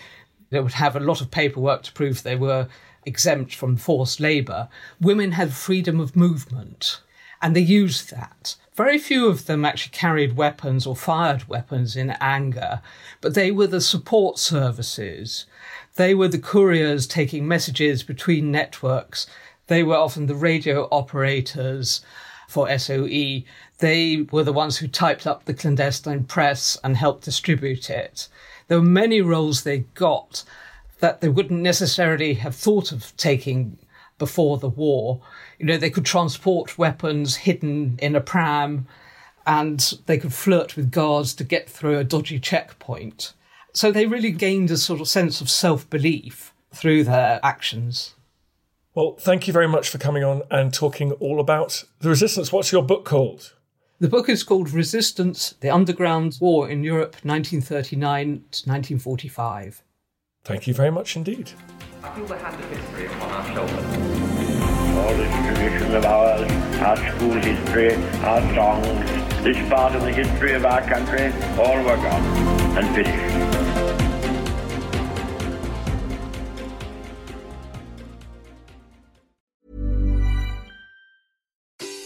they 0.49 0.59
would 0.59 0.73
have 0.73 0.95
a 0.95 1.01
lot 1.01 1.21
of 1.21 1.31
paperwork 1.31 1.83
to 1.83 1.93
prove 1.93 2.23
they 2.23 2.35
were 2.35 2.67
exempt 3.05 3.55
from 3.55 3.77
forced 3.77 4.19
labour. 4.19 4.67
Women 4.99 5.33
had 5.33 5.53
freedom 5.53 5.99
of 5.99 6.15
movement, 6.15 7.01
and 7.41 7.55
they 7.55 7.61
used 7.61 8.11
that. 8.11 8.55
Very 8.75 8.99
few 8.99 9.27
of 9.27 9.47
them 9.47 9.65
actually 9.65 9.91
carried 9.91 10.37
weapons 10.37 10.85
or 10.85 10.95
fired 10.95 11.47
weapons 11.47 11.95
in 11.95 12.11
anger, 12.21 12.81
but 13.21 13.33
they 13.33 13.51
were 13.51 13.67
the 13.67 13.81
support 13.81 14.37
services. 14.37 15.45
They 15.97 16.15
were 16.15 16.27
the 16.29 16.39
couriers 16.39 17.05
taking 17.05 17.47
messages 17.47 18.01
between 18.03 18.51
networks 18.51 19.27
they 19.67 19.83
were 19.83 19.95
often 19.95 20.25
the 20.25 20.35
radio 20.35 20.87
operators 20.91 22.01
for 22.47 22.75
SOE. 22.77 23.43
They 23.79 24.25
were 24.31 24.43
the 24.43 24.53
ones 24.53 24.77
who 24.77 24.87
typed 24.87 25.27
up 25.27 25.45
the 25.45 25.53
clandestine 25.53 26.23
press 26.23 26.77
and 26.83 26.97
helped 26.97 27.25
distribute 27.25 27.89
it. 27.89 28.29
There 28.67 28.79
were 28.79 28.85
many 28.85 29.21
roles 29.21 29.63
they 29.63 29.79
got 29.93 30.43
that 30.99 31.21
they 31.21 31.29
wouldn't 31.29 31.61
necessarily 31.61 32.35
have 32.35 32.55
thought 32.55 32.91
of 32.91 33.15
taking 33.17 33.77
before 34.17 34.57
the 34.57 34.69
war. 34.69 35.21
You 35.59 35.65
know, 35.65 35.77
they 35.77 35.91
could 35.91 36.05
transport 36.05 36.77
weapons 36.77 37.35
hidden 37.35 37.99
in 38.01 38.15
a 38.15 38.21
pram 38.21 38.87
and 39.45 39.93
they 40.05 40.17
could 40.17 40.33
flirt 40.33 40.75
with 40.75 40.91
guards 40.91 41.33
to 41.35 41.43
get 41.43 41.69
through 41.69 41.99
a 41.99 42.03
dodgy 42.03 42.39
checkpoint. 42.39 43.33
So 43.77 43.91
they 43.91 44.07
really 44.07 44.31
gained 44.31 44.71
a 44.71 44.77
sort 44.77 45.01
of 45.01 45.07
sense 45.07 45.39
of 45.39 45.51
self 45.51 45.87
belief 45.87 46.51
through 46.73 47.03
their 47.03 47.39
actions. 47.43 48.15
Well, 48.95 49.17
thank 49.19 49.45
you 49.45 49.53
very 49.53 49.67
much 49.67 49.89
for 49.89 49.99
coming 49.99 50.23
on 50.23 50.41
and 50.49 50.73
talking 50.73 51.11
all 51.11 51.39
about 51.39 51.83
the 51.99 52.09
resistance. 52.09 52.51
What's 52.51 52.71
your 52.71 52.81
book 52.81 53.05
called? 53.05 53.53
The 53.99 54.07
book 54.07 54.29
is 54.29 54.41
called 54.41 54.71
Resistance 54.71 55.53
The 55.59 55.69
Underground 55.69 56.39
War 56.41 56.67
in 56.67 56.83
Europe, 56.83 57.17
1939 57.21 58.25
to 58.25 58.67
1945. 58.67 59.83
Thank 60.43 60.65
you 60.65 60.73
very 60.73 60.89
much 60.89 61.15
indeed. 61.15 61.51
I 62.01 62.09
feel 62.15 62.25
the 62.25 62.35
hand 62.35 62.59
of 62.59 62.69
history 62.71 63.05
upon 63.05 63.29
our 63.29 63.45
shoulders. 63.53 63.85
All 64.97 65.15
this 65.15 65.55
tradition 65.55 65.93
of 65.93 66.03
ours, 66.03 66.51
our 66.81 66.97
school 66.97 67.33
history, 67.33 67.93
our 68.23 68.41
songs, 68.55 69.43
this 69.43 69.69
part 69.69 69.93
of 69.93 70.01
the 70.01 70.11
history 70.11 70.53
of 70.53 70.65
our 70.65 70.81
country, 70.81 71.31
all 71.59 71.77
were 71.83 71.95
gone 71.97 72.23
and 72.75 72.95
finished. 72.95 73.56